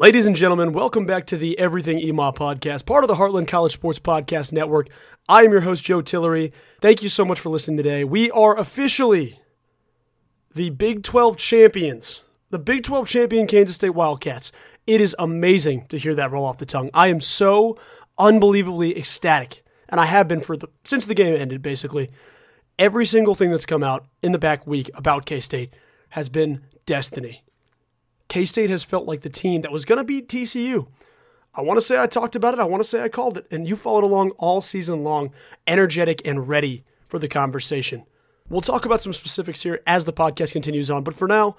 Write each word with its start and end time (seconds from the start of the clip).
Ladies 0.00 0.26
and 0.26 0.34
gentlemen, 0.34 0.72
welcome 0.72 1.04
back 1.04 1.26
to 1.26 1.36
the 1.36 1.58
Everything 1.58 1.98
EMAW 1.98 2.34
podcast, 2.34 2.86
part 2.86 3.04
of 3.04 3.08
the 3.08 3.16
Heartland 3.16 3.48
College 3.48 3.74
Sports 3.74 3.98
Podcast 3.98 4.50
Network. 4.50 4.88
I 5.28 5.42
am 5.42 5.52
your 5.52 5.60
host, 5.60 5.84
Joe 5.84 6.00
Tillery. 6.00 6.54
Thank 6.80 7.02
you 7.02 7.10
so 7.10 7.22
much 7.22 7.38
for 7.38 7.50
listening 7.50 7.76
today. 7.76 8.02
We 8.02 8.30
are 8.30 8.58
officially 8.58 9.38
the 10.54 10.70
Big 10.70 11.02
12 11.02 11.36
champions, 11.36 12.22
the 12.48 12.58
Big 12.58 12.82
12 12.82 13.08
champion 13.08 13.46
Kansas 13.46 13.76
State 13.76 13.90
Wildcats. 13.90 14.52
It 14.86 15.02
is 15.02 15.14
amazing 15.18 15.84
to 15.88 15.98
hear 15.98 16.14
that 16.14 16.30
roll 16.30 16.46
off 16.46 16.56
the 16.56 16.64
tongue. 16.64 16.88
I 16.94 17.08
am 17.08 17.20
so 17.20 17.76
unbelievably 18.16 18.96
ecstatic, 18.96 19.62
and 19.90 20.00
I 20.00 20.06
have 20.06 20.26
been 20.26 20.40
for 20.40 20.56
the, 20.56 20.68
since 20.82 21.04
the 21.04 21.14
game 21.14 21.36
ended, 21.36 21.60
basically. 21.60 22.10
Every 22.78 23.04
single 23.04 23.34
thing 23.34 23.50
that's 23.50 23.66
come 23.66 23.82
out 23.82 24.06
in 24.22 24.32
the 24.32 24.38
back 24.38 24.66
week 24.66 24.90
about 24.94 25.26
K 25.26 25.40
State 25.40 25.74
has 26.08 26.30
been 26.30 26.62
destiny. 26.86 27.44
K 28.30 28.44
State 28.44 28.70
has 28.70 28.84
felt 28.84 29.06
like 29.06 29.22
the 29.22 29.28
team 29.28 29.60
that 29.62 29.72
was 29.72 29.84
going 29.84 29.98
to 29.98 30.04
beat 30.04 30.28
TCU. 30.28 30.86
I 31.52 31.62
want 31.62 31.78
to 31.78 31.84
say 31.84 32.00
I 32.00 32.06
talked 32.06 32.36
about 32.36 32.54
it. 32.54 32.60
I 32.60 32.64
want 32.64 32.80
to 32.80 32.88
say 32.88 33.02
I 33.02 33.08
called 33.08 33.36
it. 33.36 33.46
And 33.50 33.68
you 33.68 33.74
followed 33.74 34.04
along 34.04 34.30
all 34.38 34.60
season 34.60 35.02
long, 35.02 35.32
energetic 35.66 36.22
and 36.24 36.48
ready 36.48 36.84
for 37.08 37.18
the 37.18 37.26
conversation. 37.26 38.04
We'll 38.48 38.60
talk 38.60 38.84
about 38.84 39.02
some 39.02 39.12
specifics 39.12 39.64
here 39.64 39.80
as 39.84 40.04
the 40.04 40.12
podcast 40.12 40.52
continues 40.52 40.90
on. 40.90 41.02
But 41.02 41.16
for 41.16 41.26
now, 41.26 41.56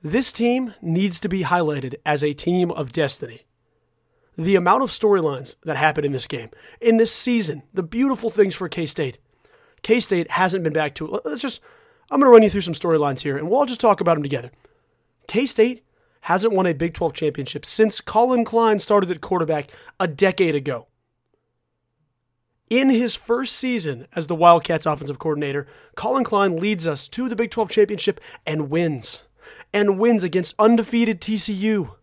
this 0.00 0.32
team 0.32 0.74
needs 0.80 1.18
to 1.20 1.28
be 1.28 1.42
highlighted 1.42 1.96
as 2.06 2.22
a 2.22 2.32
team 2.32 2.70
of 2.70 2.92
destiny. 2.92 3.42
The 4.38 4.54
amount 4.54 4.84
of 4.84 4.90
storylines 4.90 5.56
that 5.64 5.76
happened 5.76 6.06
in 6.06 6.12
this 6.12 6.28
game, 6.28 6.50
in 6.80 6.98
this 6.98 7.12
season, 7.12 7.64
the 7.74 7.82
beautiful 7.82 8.30
things 8.30 8.54
for 8.54 8.68
K 8.68 8.86
State. 8.86 9.18
K 9.82 9.98
State 9.98 10.30
hasn't 10.30 10.62
been 10.62 10.72
back 10.72 10.94
to 10.94 11.16
it. 11.16 11.22
Let's 11.24 11.42
just, 11.42 11.60
I'm 12.12 12.20
going 12.20 12.30
to 12.30 12.32
run 12.32 12.44
you 12.44 12.50
through 12.50 12.60
some 12.60 12.74
storylines 12.74 13.22
here 13.22 13.36
and 13.36 13.50
we'll 13.50 13.58
all 13.58 13.66
just 13.66 13.80
talk 13.80 14.00
about 14.00 14.14
them 14.14 14.22
together. 14.22 14.52
K 15.26 15.46
State 15.46 15.82
hasn't 16.22 16.54
won 16.54 16.66
a 16.66 16.72
Big 16.72 16.94
12 16.94 17.12
championship 17.14 17.64
since 17.64 18.00
Collin 18.00 18.44
Klein 18.44 18.78
started 18.78 19.10
at 19.10 19.20
quarterback 19.20 19.70
a 19.98 20.06
decade 20.06 20.54
ago. 20.54 20.88
In 22.70 22.90
his 22.90 23.14
first 23.14 23.54
season 23.56 24.06
as 24.14 24.28
the 24.28 24.34
Wildcats 24.34 24.86
offensive 24.86 25.18
coordinator, 25.18 25.66
Collin 25.94 26.24
Klein 26.24 26.56
leads 26.56 26.86
us 26.86 27.06
to 27.08 27.28
the 27.28 27.36
Big 27.36 27.50
12 27.50 27.70
championship 27.70 28.20
and 28.46 28.70
wins. 28.70 29.22
And 29.72 29.98
wins 29.98 30.24
against 30.24 30.54
undefeated 30.58 31.20
TCU. 31.20 31.96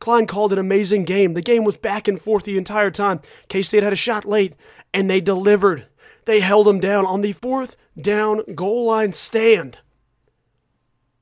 Klein 0.00 0.26
called 0.26 0.52
an 0.52 0.58
amazing 0.58 1.04
game. 1.04 1.34
The 1.34 1.42
game 1.42 1.64
was 1.64 1.76
back 1.76 2.08
and 2.08 2.20
forth 2.20 2.44
the 2.44 2.58
entire 2.58 2.90
time. 2.90 3.20
K 3.48 3.62
State 3.62 3.82
had 3.82 3.92
a 3.92 3.96
shot 3.96 4.24
late, 4.24 4.54
and 4.92 5.08
they 5.08 5.20
delivered. 5.20 5.86
They 6.24 6.40
held 6.40 6.66
them 6.66 6.80
down 6.80 7.06
on 7.06 7.20
the 7.20 7.32
fourth 7.32 7.76
down 8.00 8.42
goal 8.54 8.86
line 8.86 9.12
stand. 9.12 9.80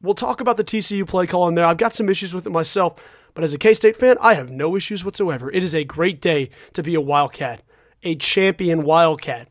We'll 0.03 0.15
talk 0.15 0.41
about 0.41 0.57
the 0.57 0.65
TCU 0.65 1.07
play 1.07 1.27
call 1.27 1.49
in 1.49 1.55
there. 1.55 1.65
I've 1.65 1.77
got 1.77 1.95
some 1.95 2.09
issues 2.09 2.35
with 2.35 2.47
it 2.47 2.51
myself, 2.51 2.95
but 3.35 3.45
as 3.45 3.55
a 3.55 3.59
K 3.59 3.73
State 3.73 3.97
fan, 3.97 4.17
I 4.21 4.35
have 4.35 4.51
no 4.51 4.77
issues 4.77 5.05
whatsoever. 5.05 5.51
It 5.51 5.63
is 5.63 5.75
a 5.75 5.85
great 5.85 6.21
day 6.21 6.51
to 6.73 6.83
be 6.83 6.95
a 6.95 7.01
Wildcat, 7.01 7.63
a 8.03 8.17
champion 8.17 8.83
Wildcat. 8.83 9.49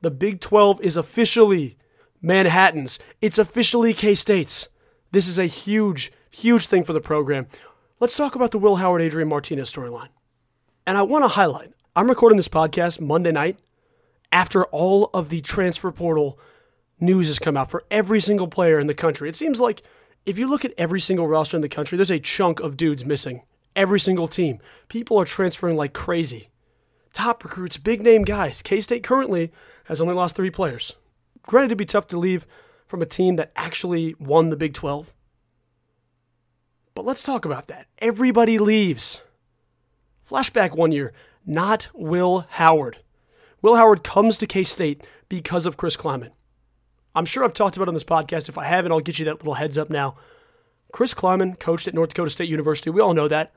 The 0.00 0.10
Big 0.10 0.40
12 0.40 0.80
is 0.80 0.96
officially 0.96 1.76
Manhattan's, 2.22 2.98
it's 3.20 3.38
officially 3.38 3.94
K 3.94 4.14
State's. 4.14 4.68
This 5.12 5.28
is 5.28 5.38
a 5.38 5.46
huge, 5.46 6.12
huge 6.30 6.66
thing 6.66 6.84
for 6.84 6.92
the 6.92 7.00
program. 7.00 7.46
Let's 7.98 8.16
talk 8.16 8.34
about 8.34 8.52
the 8.52 8.58
Will 8.58 8.76
Howard 8.76 9.02
Adrian 9.02 9.28
Martinez 9.28 9.70
storyline. 9.70 10.08
And 10.86 10.96
I 10.96 11.02
want 11.02 11.24
to 11.24 11.28
highlight 11.28 11.72
I'm 11.96 12.08
recording 12.08 12.36
this 12.36 12.48
podcast 12.48 13.00
Monday 13.00 13.32
night 13.32 13.58
after 14.30 14.64
all 14.66 15.10
of 15.12 15.28
the 15.28 15.40
transfer 15.40 15.90
portal 15.90 16.38
news 17.00 17.28
has 17.28 17.38
come 17.38 17.56
out 17.56 17.70
for 17.70 17.84
every 17.90 18.20
single 18.20 18.48
player 18.48 18.78
in 18.78 18.86
the 18.86 18.94
country. 18.94 19.28
It 19.28 19.36
seems 19.36 19.60
like 19.60 19.82
if 20.26 20.38
you 20.38 20.48
look 20.48 20.64
at 20.64 20.74
every 20.76 21.00
single 21.00 21.26
roster 21.26 21.56
in 21.56 21.62
the 21.62 21.68
country, 21.68 21.96
there's 21.96 22.10
a 22.10 22.20
chunk 22.20 22.60
of 22.60 22.76
dudes 22.76 23.04
missing. 23.04 23.42
Every 23.74 24.00
single 24.00 24.28
team. 24.28 24.58
People 24.88 25.18
are 25.20 25.24
transferring 25.24 25.76
like 25.76 25.92
crazy. 25.92 26.50
Top 27.12 27.42
recruits, 27.42 27.76
big 27.76 28.02
name 28.02 28.22
guys. 28.22 28.62
K 28.62 28.80
State 28.80 29.02
currently 29.02 29.52
has 29.84 30.00
only 30.00 30.14
lost 30.14 30.36
three 30.36 30.50
players. 30.50 30.94
Granted, 31.42 31.66
it'd 31.66 31.78
be 31.78 31.84
tough 31.84 32.06
to 32.08 32.18
leave 32.18 32.46
from 32.86 33.02
a 33.02 33.06
team 33.06 33.36
that 33.36 33.52
actually 33.56 34.14
won 34.18 34.50
the 34.50 34.56
Big 34.56 34.74
12. 34.74 35.12
But 36.94 37.04
let's 37.04 37.22
talk 37.22 37.44
about 37.44 37.68
that. 37.68 37.86
Everybody 37.98 38.58
leaves. 38.58 39.20
Flashback 40.28 40.76
one 40.76 40.92
year, 40.92 41.12
not 41.46 41.88
Will 41.94 42.46
Howard. 42.50 42.98
Will 43.62 43.76
Howard 43.76 44.04
comes 44.04 44.36
to 44.38 44.46
K 44.46 44.64
State 44.64 45.06
because 45.28 45.66
of 45.66 45.76
Chris 45.76 45.96
Klieman. 45.96 46.30
I'm 47.14 47.24
sure 47.24 47.44
I've 47.44 47.52
talked 47.52 47.76
about 47.76 47.88
on 47.88 47.94
this 47.94 48.04
podcast. 48.04 48.48
If 48.48 48.58
I 48.58 48.64
haven't, 48.64 48.92
I'll 48.92 49.00
get 49.00 49.18
you 49.18 49.24
that 49.24 49.38
little 49.38 49.54
heads 49.54 49.78
up 49.78 49.90
now. 49.90 50.16
Chris 50.92 51.14
Klieman 51.14 51.58
coached 51.58 51.88
at 51.88 51.94
North 51.94 52.10
Dakota 52.10 52.30
State 52.30 52.48
University. 52.48 52.90
We 52.90 53.00
all 53.00 53.14
know 53.14 53.28
that. 53.28 53.52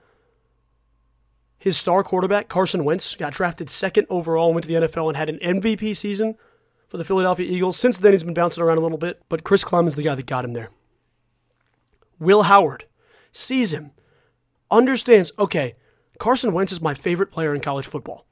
His 1.58 1.78
star 1.78 2.04
quarterback, 2.04 2.50
Carson 2.50 2.84
Wentz, 2.84 3.16
got 3.16 3.34
drafted 3.34 3.70
second 3.70 4.08
overall 4.10 4.54
went 4.54 4.64
to 4.64 4.68
the 4.68 4.88
NFL 4.88 5.08
and 5.08 5.18
had 5.18 5.30
an 5.30 5.40
MVP 5.40 5.96
season 5.96 6.36
for 6.90 6.98
the 6.98 7.06
Philadelphia 7.06 7.50
Eagles. 7.50 7.78
Since 7.78 8.00
then, 8.00 8.12
he's 8.12 8.24
been 8.24 8.34
bouncing 8.34 8.62
around 8.62 8.80
a 8.80 8.82
little 8.82 8.98
bit, 8.98 9.22
but 9.30 9.44
Chris 9.44 9.64
Klieman's 9.64 9.96
the 9.96 10.04
guy 10.04 10.14
that 10.16 10.26
got 10.26 10.46
him 10.46 10.54
there. 10.54 10.72
Will 12.20 12.44
Howard 12.44 12.86
sees 13.32 13.74
him, 13.74 13.92
understands, 14.70 15.32
okay, 15.40 15.76
Carson 16.20 16.54
Wentz 16.54 16.72
is 16.72 16.82
my 16.82 16.94
favorite 16.94 17.32
player 17.32 17.56
in 17.56 17.62
college 17.62 17.88
football. 17.88 18.26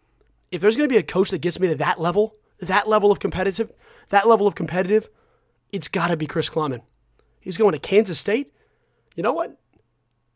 If 0.52 0.62
there's 0.62 0.76
going 0.76 0.88
to 0.88 0.94
be 0.94 1.00
a 1.00 1.04
coach 1.04 1.30
that 1.32 1.40
gets 1.40 1.60
me 1.60 1.70
to 1.70 1.76
that 1.76 2.00
level, 2.00 2.36
that 2.60 2.88
level 2.88 3.12
of 3.12 3.20
competitive, 3.20 3.72
that 4.12 4.28
level 4.28 4.48
of 4.48 4.56
competitive, 4.56 5.10
it's 5.72 5.88
got 5.88 6.08
to 6.08 6.18
be 6.18 6.28
Chris 6.28 6.50
Klieman. 6.50 6.82
He's 7.40 7.58
going 7.58 7.74
to 7.74 7.80
Kansas 7.80 8.20
State. 8.20 8.54
You 9.16 9.24
know 9.24 9.34
what? 9.34 9.58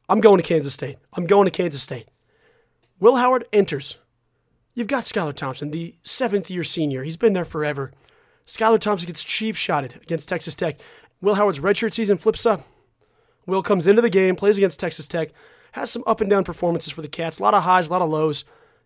I'm 0.10 0.22
going 0.22 0.38
to 0.38 0.44
Kansas 0.44 0.74
State. 0.74 0.98
I'm 1.14 1.28
going 1.28 1.46
to 1.46 1.52
Kansas 1.52 1.82
State. 1.82 2.08
Will 3.00 3.18
Howard 3.18 3.46
enters. 3.54 3.98
You've 4.74 4.88
got 4.88 5.04
Skylar 5.04 5.34
Thompson, 5.34 5.72
the 5.72 5.96
seventh 6.04 6.50
year 6.50 6.64
senior. 6.64 7.04
He's 7.04 7.18
been 7.18 7.34
there 7.34 7.46
forever. 7.46 7.92
Skylar 8.46 8.80
Thompson 8.80 9.08
gets 9.08 9.24
cheap 9.24 9.56
shotted 9.56 9.96
against 10.02 10.30
Texas 10.30 10.56
Tech. 10.56 10.80
Will 11.22 11.36
Howard's 11.36 11.60
redshirt 11.60 11.94
season 11.94 12.18
flips 12.18 12.46
up. 12.46 12.68
Will 13.48 13.64
comes 13.64 13.88
into 13.88 14.02
the 14.02 14.10
game, 14.10 14.36
plays 14.36 14.58
against 14.58 14.80
Texas 14.80 15.08
Tech, 15.08 15.30
has 15.74 15.92
some 15.92 16.04
up 16.08 16.22
and 16.22 16.30
down 16.30 16.44
performances 16.44 16.92
for 16.92 17.02
the 17.02 17.08
Cats, 17.08 17.40
a 17.40 17.44
lot 17.44 17.54
of 17.54 17.64
highs, 17.64 17.88
a 17.88 17.92
lot 17.92 18.02
of 18.02 18.10
lows. 18.10 18.44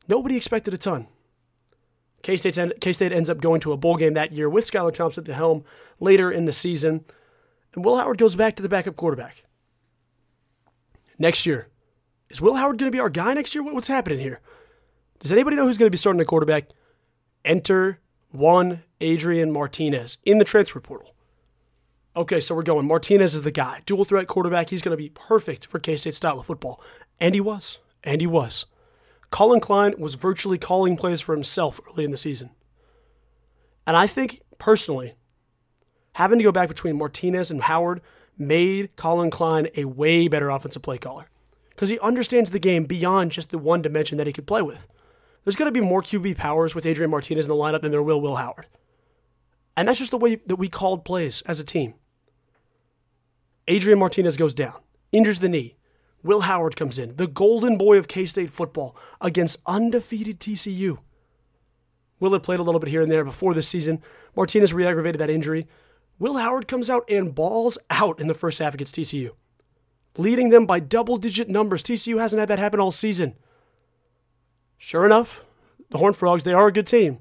Nobody 0.07 0.35
expected 0.35 0.73
a 0.73 0.77
ton. 0.77 1.07
K 2.21 2.35
State 2.35 3.11
ends 3.11 3.29
up 3.29 3.41
going 3.41 3.61
to 3.61 3.71
a 3.71 3.77
bowl 3.77 3.95
game 3.95 4.13
that 4.13 4.31
year 4.31 4.49
with 4.49 4.69
Skylar 4.69 4.93
Thompson 4.93 5.21
at 5.21 5.25
the 5.25 5.33
helm 5.33 5.63
later 5.99 6.31
in 6.31 6.45
the 6.45 6.53
season. 6.53 7.05
And 7.73 7.85
Will 7.85 7.97
Howard 7.97 8.17
goes 8.17 8.35
back 8.35 8.55
to 8.55 8.63
the 8.63 8.69
backup 8.69 8.95
quarterback. 8.95 9.45
Next 11.17 11.45
year, 11.45 11.67
is 12.29 12.41
Will 12.41 12.55
Howard 12.55 12.77
going 12.77 12.91
to 12.91 12.95
be 12.95 13.01
our 13.01 13.09
guy 13.09 13.33
next 13.33 13.53
year? 13.53 13.63
What's 13.63 13.87
happening 13.87 14.19
here? 14.19 14.41
Does 15.19 15.31
anybody 15.31 15.55
know 15.55 15.65
who's 15.65 15.77
going 15.77 15.87
to 15.87 15.91
be 15.91 15.97
starting 15.97 16.21
a 16.21 16.25
quarterback? 16.25 16.69
Enter 17.43 17.99
one 18.31 18.83
Adrian 19.01 19.51
Martinez 19.51 20.17
in 20.23 20.37
the 20.37 20.45
transfer 20.45 20.79
portal. 20.79 21.15
Okay, 22.15 22.39
so 22.39 22.55
we're 22.55 22.63
going. 22.63 22.87
Martinez 22.87 23.35
is 23.35 23.41
the 23.41 23.51
guy. 23.51 23.81
Dual 23.85 24.03
threat 24.03 24.27
quarterback. 24.27 24.69
He's 24.69 24.81
going 24.81 24.97
to 24.97 25.01
be 25.01 25.09
perfect 25.09 25.67
for 25.67 25.79
K 25.79 25.95
State 25.95 26.15
style 26.15 26.39
of 26.39 26.45
football. 26.45 26.81
And 27.19 27.35
he 27.35 27.41
was. 27.41 27.79
And 28.03 28.21
he 28.21 28.27
was. 28.27 28.65
Collin 29.31 29.59
Klein 29.59 29.95
was 29.97 30.15
virtually 30.15 30.57
calling 30.57 30.97
plays 30.97 31.21
for 31.21 31.33
himself 31.33 31.79
early 31.87 32.03
in 32.03 32.11
the 32.11 32.17
season. 32.17 32.49
And 33.85 33.95
I 33.95 34.07
think, 34.07 34.41
personally, 34.57 35.15
having 36.13 36.39
to 36.39 36.43
go 36.43 36.51
back 36.51 36.67
between 36.67 36.97
Martinez 36.97 37.51
and 37.51 37.63
Howard 37.63 38.01
made 38.37 38.95
Collin 38.95 39.29
Klein 39.29 39.67
a 39.75 39.85
way 39.85 40.27
better 40.27 40.49
offensive 40.49 40.81
play 40.81 40.97
caller 40.97 41.29
because 41.69 41.89
he 41.89 41.99
understands 41.99 42.51
the 42.51 42.59
game 42.59 42.85
beyond 42.85 43.31
just 43.31 43.51
the 43.51 43.57
one 43.57 43.81
dimension 43.81 44.17
that 44.17 44.27
he 44.27 44.33
could 44.33 44.47
play 44.47 44.61
with. 44.61 44.87
There's 45.43 45.55
going 45.55 45.71
to 45.71 45.79
be 45.79 45.85
more 45.85 46.01
QB 46.01 46.37
powers 46.37 46.75
with 46.75 46.85
Adrian 46.85 47.11
Martinez 47.11 47.45
in 47.45 47.49
the 47.49 47.55
lineup 47.55 47.81
than 47.81 47.91
there 47.91 48.03
will 48.03 48.21
Will 48.21 48.35
Howard. 48.35 48.67
And 49.75 49.87
that's 49.87 49.99
just 49.99 50.11
the 50.11 50.17
way 50.17 50.35
that 50.35 50.57
we 50.57 50.67
called 50.67 51.05
plays 51.05 51.41
as 51.43 51.59
a 51.59 51.63
team. 51.63 51.93
Adrian 53.67 53.99
Martinez 53.99 54.35
goes 54.35 54.53
down, 54.53 54.75
injures 55.11 55.39
the 55.39 55.47
knee. 55.47 55.77
Will 56.23 56.41
Howard 56.41 56.75
comes 56.75 56.99
in, 56.99 57.15
the 57.15 57.27
golden 57.27 57.77
boy 57.77 57.97
of 57.97 58.07
K 58.07 58.25
State 58.25 58.51
football, 58.51 58.95
against 59.21 59.57
undefeated 59.65 60.39
TCU. 60.39 60.99
Will 62.19 62.33
had 62.33 62.43
played 62.43 62.59
a 62.59 62.63
little 62.63 62.79
bit 62.79 62.89
here 62.89 63.01
and 63.01 63.11
there 63.11 63.23
before 63.23 63.53
this 63.53 63.67
season. 63.67 64.01
Martinez 64.35 64.73
re 64.73 64.85
aggravated 64.85 65.19
that 65.21 65.29
injury. 65.29 65.67
Will 66.17 66.37
Howard 66.37 66.67
comes 66.67 66.89
out 66.89 67.09
and 67.09 67.33
balls 67.33 67.77
out 67.89 68.19
in 68.19 68.27
the 68.27 68.33
first 68.33 68.59
half 68.59 68.73
against 68.73 68.95
TCU, 68.95 69.29
leading 70.17 70.49
them 70.49 70.65
by 70.65 70.79
double 70.79 71.15
digit 71.15 71.47
numbers. 71.49 71.81
TCU 71.81 72.19
hasn't 72.19 72.39
had 72.39 72.49
that 72.49 72.59
happen 72.59 72.79
all 72.79 72.91
season. 72.91 73.35
Sure 74.77 75.05
enough, 75.05 75.41
the 75.89 75.97
Horned 75.97 76.17
Frogs, 76.17 76.43
they 76.43 76.53
are 76.53 76.67
a 76.67 76.73
good 76.73 76.87
team. 76.87 77.19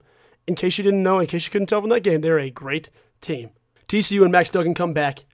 In 0.49 0.55
case 0.55 0.79
you 0.79 0.85
didn't 0.85 1.03
know, 1.03 1.21
in 1.21 1.27
case 1.27 1.47
you 1.47 1.53
couldn't 1.53 1.69
tell 1.69 1.81
from 1.81 1.91
that 1.91 2.03
game, 2.03 2.21
they're 2.21 2.39
a 2.39 2.51
great 2.51 2.91
team. 3.21 3.51
TCU 3.87 4.23
and 4.23 4.33
Max 4.33 4.51
Duggan 4.51 4.75
come 4.75 4.93
back, 4.93 5.25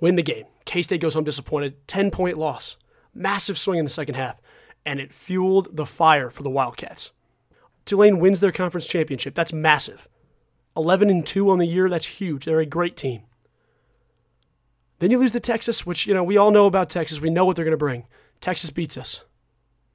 win 0.00 0.16
the 0.16 0.22
game. 0.22 0.46
K 0.64 0.82
State 0.82 1.00
goes 1.00 1.14
home 1.14 1.24
disappointed, 1.24 1.86
10 1.86 2.10
point 2.10 2.36
loss. 2.36 2.76
Massive 3.14 3.58
swing 3.58 3.78
in 3.78 3.84
the 3.84 3.90
second 3.90 4.16
half, 4.16 4.40
and 4.84 5.00
it 5.00 5.12
fueled 5.12 5.76
the 5.76 5.86
fire 5.86 6.30
for 6.30 6.42
the 6.42 6.50
Wildcats. 6.50 7.12
Tulane 7.84 8.18
wins 8.18 8.40
their 8.40 8.52
conference 8.52 8.86
championship. 8.86 9.34
That's 9.34 9.52
massive. 9.52 10.08
11 10.76 11.10
and 11.10 11.26
2 11.26 11.50
on 11.50 11.58
the 11.58 11.66
year, 11.66 11.88
that's 11.88 12.06
huge. 12.06 12.44
They're 12.44 12.60
a 12.60 12.66
great 12.66 12.96
team. 12.96 13.22
Then 14.98 15.10
you 15.10 15.18
lose 15.18 15.32
to 15.32 15.40
Texas, 15.40 15.84
which, 15.84 16.06
you 16.06 16.14
know, 16.14 16.24
we 16.24 16.36
all 16.36 16.50
know 16.50 16.66
about 16.66 16.90
Texas. 16.90 17.20
We 17.20 17.30
know 17.30 17.44
what 17.44 17.56
they're 17.56 17.64
going 17.64 17.72
to 17.72 17.76
bring. 17.76 18.06
Texas 18.40 18.70
beats 18.70 18.96
us. 18.96 19.22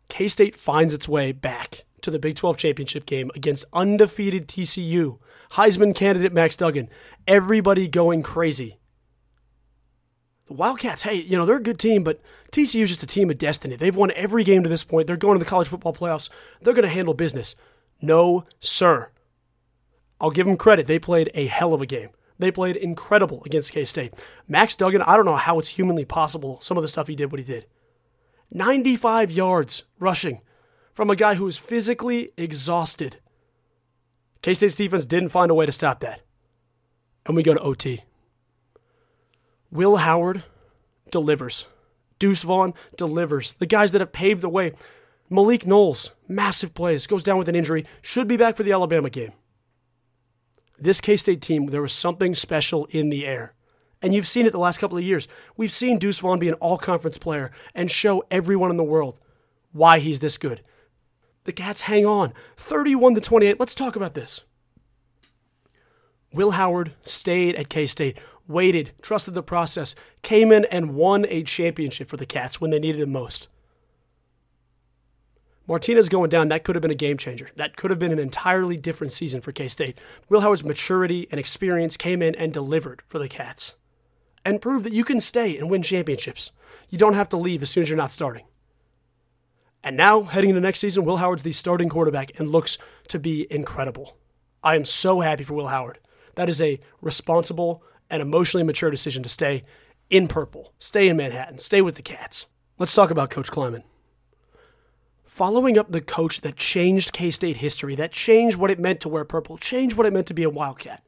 K 0.07 0.27
State 0.27 0.56
finds 0.56 0.94
its 0.94 1.07
way 1.07 1.31
back 1.31 1.86
to 2.01 2.12
the 2.12 2.19
Big 2.19 2.36
12 2.36 2.57
championship 2.57 3.06
game 3.06 3.31
against 3.36 3.66
undefeated 3.74 4.48
TCU. 4.48 5.19
Heisman 5.51 5.95
candidate 5.95 6.33
Max 6.33 6.56
Duggan. 6.56 6.89
Everybody 7.27 7.88
going 7.88 8.24
crazy. 8.24 8.79
The 10.50 10.56
Wildcats, 10.56 11.04
hey, 11.04 11.13
you 11.13 11.38
know, 11.38 11.46
they're 11.46 11.57
a 11.57 11.62
good 11.62 11.78
team, 11.78 12.04
but 12.04 12.19
TCU 12.51 12.81
is 12.81 12.90
just 12.90 13.04
a 13.04 13.07
team 13.07 13.30
of 13.30 13.38
destiny. 13.38 13.75
They've 13.75 13.96
won 13.96 14.12
every 14.16 14.44
game 14.44 14.63
to 14.63 14.69
this 14.69 14.84
point. 14.84 15.06
They're 15.06 15.16
going 15.16 15.38
to 15.38 15.44
the 15.44 15.50
college 15.50 15.68
football 15.68 15.94
playoffs. 15.94 16.30
They're 16.60 16.74
going 16.74 16.88
to 16.88 16.90
handle 16.90 17.13
business. 17.13 17.56
No, 18.01 18.46
sir. 18.60 19.12
I'll 20.19 20.31
give 20.31 20.48
them 20.48 20.57
credit. 20.57 20.88
They 20.88 20.98
played 20.98 21.30
a 21.36 21.46
hell 21.46 21.75
of 21.75 21.84
a 21.84 21.86
game. 21.86 22.10
They 22.40 22.50
played 22.50 22.78
incredible 22.78 23.44
against 23.46 23.72
K 23.72 23.86
State. 23.86 24.16
Max 24.48 24.75
Duggan, 24.75 25.04
I 25.04 25.16
don't 25.16 25.25
know 25.25 25.36
how 25.36 25.60
it's 25.60 25.68
humanly 25.68 26.04
possible, 26.04 26.60
some 26.62 26.78
of 26.78 26.81
the 26.81 26.88
stuff 26.88 27.07
he 27.07 27.16
did, 27.16 27.31
what 27.31 27.40
he 27.40 27.45
did. 27.45 27.68
95 28.52 29.30
yards 29.30 29.84
rushing 30.00 30.42
from 30.95 31.12
a 31.12 31.16
guy 31.16 31.36
who 31.36 31.45
is 31.45 31.60
physically 31.60 32.31
exhausted. 32.38 33.19
K 34.42 34.56
State's 34.56 34.74
defense 34.74 35.06
didn't 35.06 35.30
find 35.30 35.52
a 35.52 35.54
way 35.54 35.68
to 35.68 35.72
stop 35.72 36.00
that. 36.00 36.22
And 37.28 37.36
we 37.36 37.44
go 37.44 37.54
to 37.54 37.60
OT. 37.60 38.04
Will 39.71 39.98
Howard 39.98 40.44
delivers. 41.12 41.66
Deuce 42.18 42.44
Vaughn 42.44 42.74
delivers. 42.98 43.54
The 43.54 43.66
guys 43.66 43.92
that 43.92 44.01
have 44.01 44.12
paved 44.12 44.42
the 44.42 44.50
way. 44.50 44.74
Malik 45.30 45.66
Knowles, 45.66 46.12
massive 46.27 46.74
plays, 46.74 47.06
goes 47.06 47.24
down 47.24 47.38
with 47.38 47.48
an 47.48 47.56
injury, 47.56 47.86
should 48.01 48.27
be 48.27 48.38
back 48.38 48.57
for 48.57 48.63
the 48.63 48.71
Alabama 48.71 49.10
game. 49.10 49.31
This 50.77 51.01
K 51.01 51.18
State 51.18 51.42
team, 51.42 51.68
there 51.68 51.81
was 51.81 51.94
something 51.94 52.33
special 52.33 52.86
in 52.88 53.10
the 53.10 53.25
air. 53.27 53.54
And 54.01 54.16
you've 54.16 54.27
seen 54.27 54.45
it 54.45 54.51
the 54.51 54.60
last 54.60 54.80
couple 54.80 54.98
of 54.98 55.04
years. 55.04 55.27
We've 55.57 55.71
seen 55.71 56.00
Deuce 56.00 56.19
Vaughn 56.19 56.39
be 56.39 56.48
an 56.48 56.54
all 56.56 56.77
conference 56.77 57.18
player 57.18 57.51
and 57.75 57.92
show 57.92 58.24
everyone 58.31 58.71
in 58.71 58.77
the 58.77 58.83
world 58.83 59.18
why 59.71 60.00
he's 60.00 60.19
this 60.19 60.38
good. 60.38 60.62
The 61.44 61.51
Cats 61.51 61.81
hang 61.81 62.06
on 62.06 62.33
31 62.57 63.16
to 63.16 63.21
28. 63.21 63.60
Let's 63.60 63.75
talk 63.75 63.95
about 63.95 64.13
this. 64.13 64.42
Will 66.31 66.51
Howard 66.51 66.94
stayed 67.01 67.56
at 67.56 67.69
K 67.69 67.88
State, 67.88 68.18
waited, 68.50 68.92
trusted 69.01 69.34
the 69.34 69.44
process, 69.44 69.96
came 70.24 70.51
in 70.51 70.66
and 70.66 70.96
won 70.96 71.25
a 71.30 71.44
championship 71.44 72.10
for 72.10 72.18
the 72.18 72.25
Cats 72.25 72.60
when 72.60 72.72
they 72.72 72.80
needed 72.80 73.00
it 73.00 73.07
most. 73.07 73.48
Martinez 75.68 76.10
going 76.10 76.31
down, 76.31 76.50
that 76.50 76.63
could 76.63 76.75
have 76.75 76.81
been 76.81 76.90
a 76.90 76.96
game 76.96 77.16
changer. 77.16 77.51
That 77.56 77.78
could 77.78 77.92
have 77.92 78.00
been 78.00 78.12
an 78.12 78.18
entirely 78.18 78.75
different 78.75 79.13
season 79.13 79.40
for 79.40 79.51
K 79.51 79.68
State. 79.68 80.00
Will 80.28 80.42
Howard's 80.42 80.63
maturity 80.63 81.28
and 81.30 81.40
experience 81.40 81.96
came 81.96 82.24
in 82.24 82.34
and 82.36 82.51
delivered 82.51 83.04
for 83.07 83.19
the 83.19 83.30
Cats 83.30 83.75
and 84.44 84.62
proved 84.62 84.84
that 84.86 84.94
you 84.94 85.06
can 85.06 85.19
stay 85.19 85.56
and 85.56 85.69
win 85.69 85.84
championships. 85.84 86.52
You 86.90 86.98
don't 86.98 87.13
have 87.13 87.30
to 87.30 87.38
leave 87.38 87.62
as 87.62 87.69
soon 87.69 87.84
as 87.84 87.90
you're 87.90 87.98
not 87.98 88.12
starting. 88.12 88.45
And 89.84 89.95
now, 89.95 90.24
heading 90.24 90.50
into 90.50 90.62
next 90.62 90.80
season, 90.80 91.06
Will 91.06 91.18
Howard's 91.18 91.44
the 91.44 91.54
starting 91.54 91.88
quarterback 91.88 92.31
and 92.40 92.50
looks 92.50 92.80
to 93.10 93.19
be 93.19 93.45
incredible. 93.52 94.18
I 94.63 94.75
am 94.75 94.86
so 94.86 95.22
happy 95.22 95.44
for 95.44 95.54
Will 95.54 95.68
Howard. 95.68 96.00
That 96.36 96.50
is 96.50 96.60
a 96.60 96.80
responsible 97.00 97.84
and 98.09 98.21
emotionally 98.21 98.63
mature 98.63 98.91
decision 98.91 99.23
to 99.23 99.29
stay 99.29 99.63
in 100.09 100.27
purple, 100.27 100.73
stay 100.79 101.07
in 101.07 101.17
Manhattan, 101.17 101.57
stay 101.57 101.81
with 101.81 101.95
the 101.95 102.01
Cats. 102.01 102.47
Let's 102.77 102.95
talk 102.95 103.11
about 103.11 103.29
Coach 103.29 103.51
Klieman 103.51 103.83
following 105.39 105.77
up 105.77 105.89
the 105.89 106.01
coach 106.01 106.41
that 106.41 106.57
changed 106.57 107.13
K 107.13 107.31
State 107.31 107.56
history, 107.56 107.95
that 107.95 108.11
changed 108.11 108.57
what 108.57 108.69
it 108.69 108.77
meant 108.77 109.00
to 109.00 109.07
wear 109.07 109.23
purple, 109.23 109.57
changed 109.57 109.95
what 109.95 110.06
it 110.06 110.11
meant 110.11 110.27
to 110.27 110.33
be 110.33 110.44
a 110.44 110.50
Wildcat. 110.50 111.01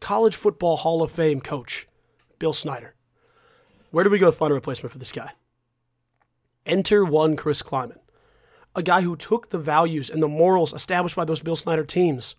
College 0.00 0.34
Football 0.34 0.78
Hall 0.78 1.02
of 1.02 1.10
Fame 1.10 1.42
coach, 1.42 1.86
Bill 2.38 2.54
Snyder. 2.54 2.94
Where 3.90 4.04
do 4.04 4.08
we 4.08 4.18
go 4.18 4.30
to 4.30 4.32
find 4.32 4.52
a 4.52 4.54
replacement 4.54 4.90
for 4.90 4.98
this 4.98 5.12
guy? 5.12 5.32
Enter 6.64 7.04
one 7.04 7.36
Chris 7.36 7.62
Klieman, 7.62 7.98
a 8.74 8.82
guy 8.82 9.02
who 9.02 9.16
took 9.16 9.50
the 9.50 9.58
values 9.58 10.08
and 10.08 10.22
the 10.22 10.28
morals 10.28 10.72
established 10.72 11.16
by 11.16 11.26
those 11.26 11.42
Bill 11.42 11.54
Snyder 11.54 11.84
teams 11.84 12.36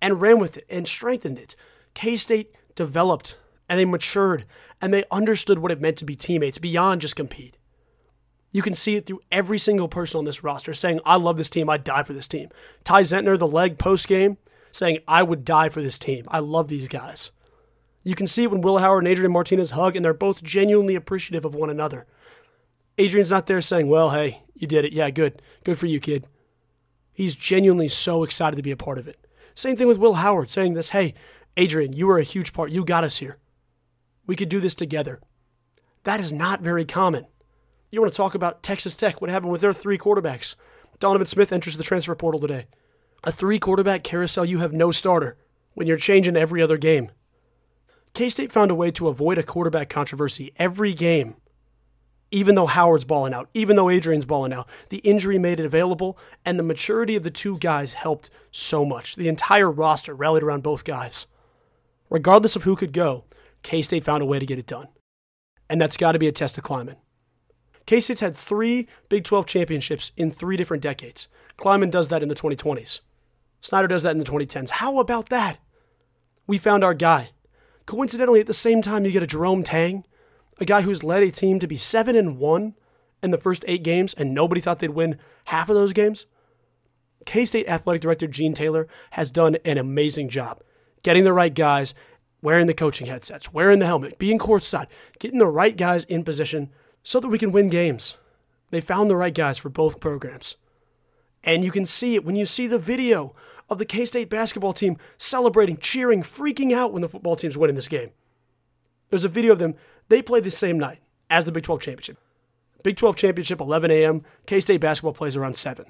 and 0.00 0.22
ran 0.22 0.38
with 0.38 0.56
it 0.56 0.64
and 0.70 0.88
strengthened 0.88 1.38
it. 1.38 1.56
K 1.92 2.16
State 2.16 2.54
developed 2.78 3.36
and 3.68 3.78
they 3.78 3.84
matured 3.84 4.46
and 4.80 4.94
they 4.94 5.04
understood 5.10 5.58
what 5.58 5.72
it 5.72 5.80
meant 5.80 5.98
to 5.98 6.04
be 6.04 6.14
teammates 6.14 6.58
beyond 6.58 7.02
just 7.02 7.16
compete. 7.16 7.58
You 8.50 8.62
can 8.62 8.74
see 8.74 8.96
it 8.96 9.04
through 9.04 9.20
every 9.30 9.58
single 9.58 9.88
person 9.88 10.18
on 10.18 10.24
this 10.24 10.42
roster 10.42 10.72
saying, 10.72 11.00
I 11.04 11.16
love 11.16 11.36
this 11.36 11.50
team. 11.50 11.68
I'd 11.68 11.84
die 11.84 12.04
for 12.04 12.14
this 12.14 12.28
team. 12.28 12.48
Ty 12.84 13.02
Zentner, 13.02 13.38
the 13.38 13.46
leg 13.46 13.76
post 13.76 14.08
game, 14.08 14.38
saying, 14.72 15.00
I 15.06 15.22
would 15.22 15.44
die 15.44 15.68
for 15.68 15.82
this 15.82 15.98
team. 15.98 16.24
I 16.28 16.38
love 16.38 16.68
these 16.68 16.88
guys. 16.88 17.32
You 18.04 18.14
can 18.14 18.26
see 18.26 18.44
it 18.44 18.50
when 18.50 18.62
Will 18.62 18.78
Howard 18.78 19.04
and 19.04 19.10
Adrian 19.10 19.32
Martinez 19.32 19.72
hug, 19.72 19.96
and 19.96 20.04
they're 20.04 20.14
both 20.14 20.42
genuinely 20.42 20.94
appreciative 20.94 21.44
of 21.44 21.54
one 21.54 21.68
another. 21.68 22.06
Adrian's 22.96 23.30
not 23.30 23.46
there 23.46 23.60
saying, 23.60 23.88
Well, 23.88 24.10
hey, 24.10 24.42
you 24.54 24.66
did 24.66 24.86
it. 24.86 24.92
Yeah, 24.94 25.10
good. 25.10 25.42
Good 25.64 25.78
for 25.78 25.86
you, 25.86 26.00
kid. 26.00 26.26
He's 27.12 27.34
genuinely 27.34 27.88
so 27.88 28.22
excited 28.22 28.56
to 28.56 28.62
be 28.62 28.70
a 28.70 28.76
part 28.76 28.98
of 28.98 29.08
it. 29.08 29.18
Same 29.54 29.76
thing 29.76 29.88
with 29.88 29.98
Will 29.98 30.14
Howard 30.14 30.48
saying 30.48 30.72
this, 30.72 30.90
Hey, 30.90 31.12
Adrian, 31.58 31.92
you 31.92 32.06
were 32.06 32.18
a 32.18 32.24
huge 32.24 32.52
part. 32.52 32.70
You 32.70 32.84
got 32.84 33.02
us 33.02 33.16
here. 33.16 33.36
We 34.26 34.36
could 34.36 34.48
do 34.48 34.60
this 34.60 34.76
together. 34.76 35.20
That 36.04 36.20
is 36.20 36.32
not 36.32 36.60
very 36.60 36.84
common. 36.84 37.26
You 37.90 38.00
want 38.00 38.12
to 38.12 38.16
talk 38.16 38.36
about 38.36 38.62
Texas 38.62 38.94
Tech, 38.94 39.20
what 39.20 39.28
happened 39.28 39.50
with 39.50 39.60
their 39.60 39.72
three 39.72 39.98
quarterbacks? 39.98 40.54
Donovan 41.00 41.26
Smith 41.26 41.52
enters 41.52 41.76
the 41.76 41.82
transfer 41.82 42.14
portal 42.14 42.40
today. 42.40 42.66
A 43.24 43.32
three 43.32 43.58
quarterback 43.58 44.04
carousel, 44.04 44.44
you 44.44 44.60
have 44.60 44.72
no 44.72 44.92
starter 44.92 45.36
when 45.74 45.88
you're 45.88 45.96
changing 45.96 46.36
every 46.36 46.62
other 46.62 46.76
game. 46.76 47.10
K 48.14 48.28
State 48.28 48.52
found 48.52 48.70
a 48.70 48.76
way 48.76 48.92
to 48.92 49.08
avoid 49.08 49.36
a 49.36 49.42
quarterback 49.42 49.88
controversy 49.88 50.52
every 50.56 50.94
game, 50.94 51.34
even 52.30 52.54
though 52.54 52.66
Howard's 52.66 53.04
balling 53.04 53.34
out, 53.34 53.48
even 53.52 53.74
though 53.74 53.90
Adrian's 53.90 54.24
balling 54.24 54.52
out. 54.52 54.68
The 54.90 54.98
injury 54.98 55.40
made 55.40 55.58
it 55.58 55.66
available, 55.66 56.16
and 56.44 56.56
the 56.56 56.62
maturity 56.62 57.16
of 57.16 57.24
the 57.24 57.32
two 57.32 57.58
guys 57.58 57.94
helped 57.94 58.30
so 58.52 58.84
much. 58.84 59.16
The 59.16 59.28
entire 59.28 59.70
roster 59.70 60.14
rallied 60.14 60.44
around 60.44 60.62
both 60.62 60.84
guys. 60.84 61.26
Regardless 62.10 62.56
of 62.56 62.64
who 62.64 62.76
could 62.76 62.92
go, 62.92 63.24
K 63.62 63.82
State 63.82 64.04
found 64.04 64.22
a 64.22 64.26
way 64.26 64.38
to 64.38 64.46
get 64.46 64.58
it 64.58 64.66
done. 64.66 64.88
And 65.68 65.80
that's 65.80 65.96
got 65.96 66.12
to 66.12 66.18
be 66.18 66.28
a 66.28 66.32
test 66.32 66.56
of 66.56 66.64
Klieman. 66.64 66.96
K 67.86 68.00
State's 68.00 68.20
had 68.20 68.36
three 68.36 68.86
Big 69.08 69.24
12 69.24 69.46
championships 69.46 70.12
in 70.16 70.30
three 70.30 70.56
different 70.56 70.82
decades. 70.82 71.28
Klieman 71.58 71.90
does 71.90 72.08
that 72.08 72.22
in 72.22 72.28
the 72.28 72.34
2020s. 72.34 73.00
Snyder 73.60 73.88
does 73.88 74.02
that 74.02 74.12
in 74.12 74.18
the 74.18 74.24
2010s. 74.24 74.70
How 74.70 74.98
about 74.98 75.28
that? 75.30 75.58
We 76.46 76.58
found 76.58 76.84
our 76.84 76.94
guy. 76.94 77.30
Coincidentally, 77.86 78.40
at 78.40 78.46
the 78.46 78.54
same 78.54 78.82
time, 78.82 79.04
you 79.04 79.10
get 79.10 79.22
a 79.22 79.26
Jerome 79.26 79.62
Tang, 79.62 80.04
a 80.58 80.64
guy 80.64 80.82
who's 80.82 81.02
led 81.02 81.22
a 81.22 81.30
team 81.30 81.58
to 81.58 81.66
be 81.66 81.76
7 81.76 82.14
and 82.14 82.38
1 82.38 82.74
in 83.22 83.30
the 83.30 83.38
first 83.38 83.64
eight 83.66 83.82
games, 83.82 84.14
and 84.14 84.32
nobody 84.32 84.60
thought 84.60 84.78
they'd 84.78 84.90
win 84.90 85.18
half 85.46 85.68
of 85.68 85.74
those 85.74 85.92
games. 85.92 86.26
K 87.26 87.44
State 87.44 87.68
Athletic 87.68 88.00
Director 88.00 88.26
Gene 88.26 88.54
Taylor 88.54 88.86
has 89.12 89.30
done 89.30 89.56
an 89.64 89.76
amazing 89.76 90.28
job 90.28 90.62
getting 91.02 91.24
the 91.24 91.32
right 91.32 91.54
guys, 91.54 91.94
wearing 92.42 92.66
the 92.66 92.74
coaching 92.74 93.06
headsets, 93.06 93.52
wearing 93.52 93.78
the 93.78 93.86
helmet, 93.86 94.18
being 94.18 94.38
courtside, 94.38 94.86
getting 95.18 95.38
the 95.38 95.46
right 95.46 95.76
guys 95.76 96.04
in 96.04 96.24
position 96.24 96.70
so 97.02 97.20
that 97.20 97.28
we 97.28 97.38
can 97.38 97.52
win 97.52 97.68
games. 97.68 98.16
They 98.70 98.80
found 98.80 99.08
the 99.08 99.16
right 99.16 99.34
guys 99.34 99.58
for 99.58 99.68
both 99.68 100.00
programs. 100.00 100.56
And 101.42 101.64
you 101.64 101.70
can 101.70 101.86
see 101.86 102.14
it 102.14 102.24
when 102.24 102.36
you 102.36 102.46
see 102.46 102.66
the 102.66 102.78
video 102.78 103.34
of 103.70 103.78
the 103.78 103.84
K 103.84 104.04
State 104.04 104.28
basketball 104.28 104.72
team 104.72 104.96
celebrating, 105.16 105.76
cheering, 105.76 106.22
freaking 106.22 106.72
out 106.72 106.92
when 106.92 107.02
the 107.02 107.08
football 107.08 107.36
team's 107.36 107.56
winning 107.56 107.76
this 107.76 107.88
game. 107.88 108.10
There's 109.10 109.24
a 109.24 109.28
video 109.28 109.52
of 109.52 109.58
them. 109.58 109.74
They 110.08 110.22
played 110.22 110.44
the 110.44 110.50
same 110.50 110.78
night 110.78 110.98
as 111.30 111.44
the 111.44 111.52
Big 111.52 111.64
12 111.64 111.80
Championship. 111.80 112.18
Big 112.82 112.96
12 112.96 113.16
Championship, 113.16 113.60
11 113.60 113.90
a.m. 113.90 114.22
K 114.46 114.60
State 114.60 114.80
basketball 114.80 115.12
plays 115.12 115.36
around 115.36 115.54
7. 115.54 115.86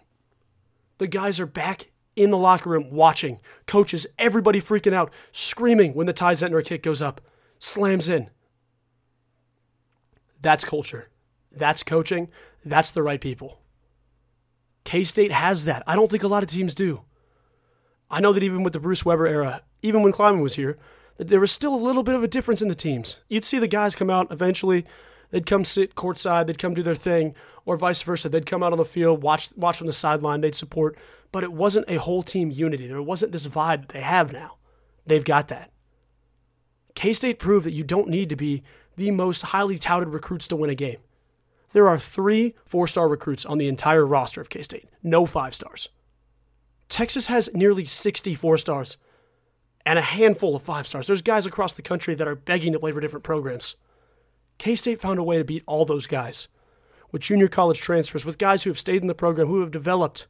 The 0.98 1.06
guys 1.06 1.38
are 1.40 1.46
back 1.46 1.90
in 2.18 2.30
the 2.30 2.36
locker 2.36 2.70
room 2.70 2.90
watching. 2.90 3.40
Coaches, 3.66 4.06
everybody 4.18 4.60
freaking 4.60 4.92
out, 4.92 5.12
screaming 5.32 5.94
when 5.94 6.06
the 6.06 6.12
Ty 6.12 6.34
Zentner 6.34 6.64
kick 6.64 6.82
goes 6.82 7.00
up, 7.00 7.20
slams 7.58 8.08
in. 8.08 8.28
That's 10.40 10.64
culture. 10.64 11.08
That's 11.50 11.82
coaching. 11.82 12.28
That's 12.64 12.90
the 12.90 13.02
right 13.02 13.20
people. 13.20 13.60
K 14.84 15.04
State 15.04 15.32
has 15.32 15.64
that. 15.64 15.82
I 15.86 15.94
don't 15.96 16.10
think 16.10 16.22
a 16.22 16.28
lot 16.28 16.42
of 16.42 16.48
teams 16.48 16.74
do. 16.74 17.02
I 18.10 18.20
know 18.20 18.32
that 18.32 18.42
even 18.42 18.62
with 18.62 18.72
the 18.72 18.80
Bruce 18.80 19.04
Weber 19.04 19.26
era, 19.26 19.62
even 19.82 20.02
when 20.02 20.12
Klieman 20.12 20.42
was 20.42 20.54
here, 20.54 20.78
that 21.18 21.28
there 21.28 21.40
was 21.40 21.52
still 21.52 21.74
a 21.74 21.76
little 21.76 22.02
bit 22.02 22.14
of 22.14 22.22
a 22.22 22.28
difference 22.28 22.62
in 22.62 22.68
the 22.68 22.74
teams. 22.74 23.18
You'd 23.28 23.44
see 23.44 23.58
the 23.58 23.68
guys 23.68 23.94
come 23.94 24.08
out 24.08 24.32
eventually, 24.32 24.86
they'd 25.30 25.46
come 25.46 25.64
sit 25.64 25.94
courtside, 25.94 26.46
they'd 26.46 26.58
come 26.58 26.74
do 26.74 26.82
their 26.82 26.94
thing, 26.94 27.34
or 27.66 27.76
vice 27.76 28.00
versa. 28.02 28.28
They'd 28.28 28.46
come 28.46 28.62
out 28.62 28.72
on 28.72 28.78
the 28.78 28.84
field, 28.84 29.22
watch 29.22 29.50
watch 29.56 29.78
from 29.78 29.88
the 29.88 29.92
sideline, 29.92 30.40
they'd 30.40 30.54
support, 30.54 30.96
but 31.32 31.44
it 31.44 31.52
wasn't 31.52 31.88
a 31.88 31.96
whole 31.96 32.22
team 32.22 32.50
unity. 32.50 32.86
There 32.86 33.02
wasn't 33.02 33.32
this 33.32 33.46
vibe 33.46 33.82
that 33.82 33.88
they 33.90 34.00
have 34.00 34.32
now. 34.32 34.56
They've 35.06 35.24
got 35.24 35.48
that. 35.48 35.70
K 36.94 37.12
State 37.12 37.38
proved 37.38 37.66
that 37.66 37.72
you 37.72 37.84
don't 37.84 38.08
need 38.08 38.28
to 38.28 38.36
be 38.36 38.62
the 38.96 39.10
most 39.10 39.42
highly 39.42 39.78
touted 39.78 40.08
recruits 40.08 40.48
to 40.48 40.56
win 40.56 40.70
a 40.70 40.74
game. 40.74 40.98
There 41.72 41.88
are 41.88 41.98
three 41.98 42.54
four 42.66 42.86
star 42.86 43.08
recruits 43.08 43.46
on 43.46 43.58
the 43.58 43.68
entire 43.68 44.06
roster 44.06 44.40
of 44.40 44.48
K 44.48 44.62
State, 44.62 44.88
no 45.02 45.26
five 45.26 45.54
stars. 45.54 45.88
Texas 46.88 47.26
has 47.26 47.52
nearly 47.52 47.84
60 47.84 48.34
four 48.34 48.56
stars 48.56 48.96
and 49.84 49.98
a 49.98 50.02
handful 50.02 50.56
of 50.56 50.62
five 50.62 50.86
stars. 50.86 51.06
There's 51.06 51.22
guys 51.22 51.46
across 51.46 51.72
the 51.72 51.82
country 51.82 52.14
that 52.14 52.28
are 52.28 52.34
begging 52.34 52.72
to 52.72 52.78
play 52.78 52.92
for 52.92 53.00
different 53.00 53.24
programs. 53.24 53.76
K 54.58 54.74
State 54.74 55.00
found 55.00 55.18
a 55.18 55.22
way 55.22 55.38
to 55.38 55.44
beat 55.44 55.62
all 55.66 55.84
those 55.84 56.06
guys 56.06 56.48
with 57.12 57.22
junior 57.22 57.48
college 57.48 57.78
transfers, 57.80 58.24
with 58.24 58.38
guys 58.38 58.62
who 58.62 58.70
have 58.70 58.78
stayed 58.78 59.02
in 59.02 59.08
the 59.08 59.14
program, 59.14 59.46
who 59.46 59.60
have 59.60 59.70
developed, 59.70 60.26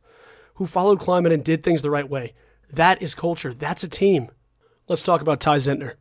who 0.59 0.67
followed 0.67 1.01
Klieman 1.01 1.33
and 1.33 1.45
did 1.45 1.63
things 1.63 1.83
the 1.83 1.91
right 1.91 2.09
way. 2.09 2.35
That 2.71 3.01
is 3.01 3.15
culture. 3.15 3.55
That's 3.55 3.85
a 3.85 3.89
team. 3.89 4.29
Let's 4.89 5.03
talk 5.03 5.21
about 5.21 5.41
Ty 5.41 5.57
Zentner, 5.57 5.95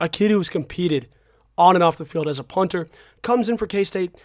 a 0.00 0.08
kid 0.08 0.30
who 0.30 0.38
has 0.38 0.48
competed 0.48 1.08
on 1.58 1.76
and 1.76 1.84
off 1.84 1.98
the 1.98 2.04
field 2.04 2.26
as 2.26 2.38
a 2.38 2.44
punter, 2.44 2.88
comes 3.22 3.48
in 3.48 3.58
for 3.58 3.66
K 3.66 3.84
State 3.84 4.16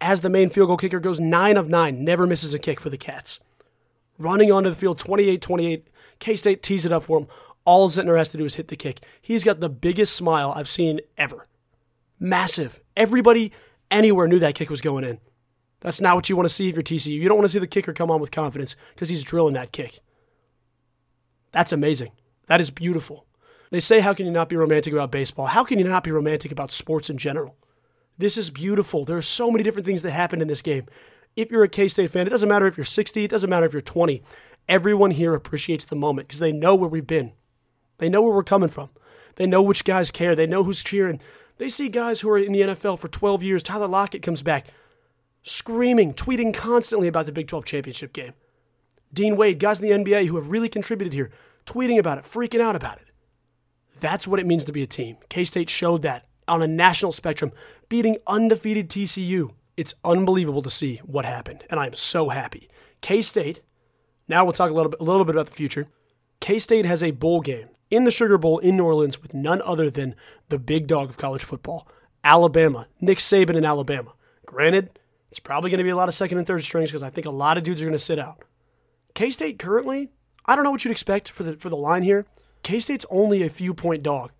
as 0.00 0.20
the 0.20 0.30
main 0.30 0.50
field 0.50 0.68
goal 0.68 0.76
kicker, 0.76 1.00
goes 1.00 1.18
9 1.18 1.56
of 1.56 1.68
9, 1.68 2.04
never 2.04 2.26
misses 2.26 2.54
a 2.54 2.58
kick 2.58 2.78
for 2.78 2.90
the 2.90 2.96
Cats. 2.96 3.40
Running 4.18 4.52
onto 4.52 4.70
the 4.70 4.76
field 4.76 4.98
28 4.98 5.42
28. 5.42 5.88
K 6.20 6.36
State 6.36 6.62
tees 6.62 6.86
it 6.86 6.92
up 6.92 7.04
for 7.04 7.18
him. 7.18 7.26
All 7.64 7.88
Zentner 7.88 8.16
has 8.16 8.30
to 8.30 8.38
do 8.38 8.44
is 8.44 8.54
hit 8.54 8.68
the 8.68 8.76
kick. 8.76 9.00
He's 9.20 9.42
got 9.42 9.58
the 9.58 9.68
biggest 9.68 10.14
smile 10.14 10.52
I've 10.54 10.68
seen 10.68 11.00
ever. 11.18 11.48
Massive. 12.20 12.80
Everybody 12.96 13.50
anywhere 13.90 14.28
knew 14.28 14.38
that 14.38 14.54
kick 14.54 14.70
was 14.70 14.80
going 14.80 15.04
in. 15.04 15.18
That's 15.84 16.00
not 16.00 16.16
what 16.16 16.30
you 16.30 16.34
want 16.34 16.48
to 16.48 16.54
see 16.54 16.70
if 16.70 16.74
you're 16.74 16.82
TCU. 16.82 17.08
You 17.08 17.28
don't 17.28 17.36
want 17.36 17.44
to 17.44 17.52
see 17.52 17.58
the 17.58 17.66
kicker 17.66 17.92
come 17.92 18.10
on 18.10 18.18
with 18.18 18.30
confidence 18.30 18.74
because 18.94 19.10
he's 19.10 19.22
drilling 19.22 19.52
that 19.52 19.70
kick. 19.70 20.00
That's 21.52 21.72
amazing. 21.72 22.12
That 22.46 22.62
is 22.62 22.70
beautiful. 22.70 23.26
They 23.70 23.80
say, 23.80 24.00
How 24.00 24.14
can 24.14 24.24
you 24.24 24.32
not 24.32 24.48
be 24.48 24.56
romantic 24.56 24.94
about 24.94 25.10
baseball? 25.10 25.44
How 25.44 25.62
can 25.62 25.78
you 25.78 25.84
not 25.84 26.02
be 26.02 26.10
romantic 26.10 26.50
about 26.50 26.70
sports 26.70 27.10
in 27.10 27.18
general? 27.18 27.58
This 28.16 28.38
is 28.38 28.48
beautiful. 28.48 29.04
There 29.04 29.18
are 29.18 29.22
so 29.22 29.50
many 29.50 29.62
different 29.62 29.84
things 29.84 30.00
that 30.02 30.12
happen 30.12 30.40
in 30.40 30.48
this 30.48 30.62
game. 30.62 30.86
If 31.36 31.50
you're 31.50 31.64
a 31.64 31.68
K 31.68 31.86
State 31.88 32.10
fan, 32.10 32.26
it 32.26 32.30
doesn't 32.30 32.48
matter 32.48 32.66
if 32.66 32.78
you're 32.78 32.84
60, 32.84 33.22
it 33.22 33.30
doesn't 33.30 33.50
matter 33.50 33.66
if 33.66 33.74
you're 33.74 33.82
20. 33.82 34.22
Everyone 34.66 35.10
here 35.10 35.34
appreciates 35.34 35.84
the 35.84 35.96
moment 35.96 36.28
because 36.28 36.40
they 36.40 36.52
know 36.52 36.74
where 36.74 36.88
we've 36.88 37.06
been. 37.06 37.32
They 37.98 38.08
know 38.08 38.22
where 38.22 38.32
we're 38.32 38.42
coming 38.42 38.70
from. 38.70 38.88
They 39.36 39.46
know 39.46 39.60
which 39.60 39.84
guys 39.84 40.10
care. 40.10 40.34
They 40.34 40.46
know 40.46 40.64
who's 40.64 40.82
cheering. 40.82 41.20
They 41.58 41.68
see 41.68 41.90
guys 41.90 42.20
who 42.20 42.30
are 42.30 42.38
in 42.38 42.52
the 42.52 42.62
NFL 42.62 43.00
for 43.00 43.08
12 43.08 43.42
years. 43.42 43.62
Tyler 43.62 43.86
Lockett 43.86 44.22
comes 44.22 44.42
back 44.42 44.66
screaming, 45.44 46.14
tweeting 46.14 46.52
constantly 46.52 47.06
about 47.06 47.26
the 47.26 47.32
Big 47.32 47.46
12 47.46 47.64
championship 47.64 48.12
game. 48.12 48.32
Dean 49.12 49.36
Wade, 49.36 49.60
guys 49.60 49.80
in 49.80 49.86
the 49.86 50.04
NBA 50.04 50.26
who 50.26 50.34
have 50.36 50.48
really 50.48 50.68
contributed 50.68 51.12
here, 51.12 51.30
tweeting 51.66 51.98
about 51.98 52.18
it, 52.18 52.24
freaking 52.24 52.60
out 52.60 52.74
about 52.74 52.98
it. 52.98 53.06
That's 54.00 54.26
what 54.26 54.40
it 54.40 54.46
means 54.46 54.64
to 54.64 54.72
be 54.72 54.82
a 54.82 54.88
team. 54.88 55.18
K 55.28 55.44
State 55.44 55.70
showed 55.70 56.02
that 56.02 56.26
on 56.48 56.62
a 56.62 56.66
national 56.66 57.12
spectrum, 57.12 57.52
beating 57.88 58.16
undefeated 58.26 58.90
TCU. 58.90 59.52
It's 59.76 59.94
unbelievable 60.04 60.62
to 60.62 60.70
see 60.70 60.96
what 61.04 61.24
happened, 61.24 61.64
and 61.70 61.78
I'm 61.78 61.94
so 61.94 62.30
happy. 62.30 62.68
K 63.00 63.22
State, 63.22 63.60
now 64.26 64.44
we'll 64.44 64.52
talk 64.52 64.70
a 64.70 64.74
little 64.74 64.90
bit, 64.90 65.00
a 65.00 65.04
little 65.04 65.24
bit 65.24 65.36
about 65.36 65.46
the 65.46 65.52
future. 65.52 65.86
K 66.40 66.58
State 66.58 66.86
has 66.86 67.02
a 67.02 67.12
bowl 67.12 67.40
game 67.40 67.68
in 67.90 68.04
the 68.04 68.10
Sugar 68.10 68.38
Bowl 68.38 68.58
in 68.58 68.76
New 68.76 68.84
Orleans 68.84 69.22
with 69.22 69.34
none 69.34 69.62
other 69.62 69.90
than 69.90 70.16
the 70.48 70.58
big 70.58 70.86
dog 70.86 71.10
of 71.10 71.16
college 71.16 71.44
football, 71.44 71.86
Alabama, 72.24 72.88
Nick 73.00 73.18
Saban 73.18 73.56
in 73.56 73.64
Alabama. 73.64 74.12
Granted, 74.46 74.98
it's 75.34 75.40
probably 75.40 75.68
going 75.68 75.78
to 75.78 75.84
be 75.84 75.90
a 75.90 75.96
lot 75.96 76.08
of 76.08 76.14
second 76.14 76.38
and 76.38 76.46
third 76.46 76.62
strings 76.62 76.90
because 76.90 77.02
I 77.02 77.10
think 77.10 77.26
a 77.26 77.30
lot 77.30 77.58
of 77.58 77.64
dudes 77.64 77.82
are 77.82 77.84
going 77.84 77.92
to 77.92 77.98
sit 77.98 78.20
out. 78.20 78.44
K 79.16 79.30
State 79.30 79.58
currently, 79.58 80.12
I 80.46 80.54
don't 80.54 80.62
know 80.62 80.70
what 80.70 80.84
you'd 80.84 80.92
expect 80.92 81.28
for 81.28 81.42
the 81.42 81.56
for 81.56 81.68
the 81.68 81.76
line 81.76 82.04
here. 82.04 82.24
K 82.62 82.78
State's 82.78 83.04
only 83.10 83.42
a 83.42 83.50
few 83.50 83.74
point 83.74 84.04
dog. 84.04 84.30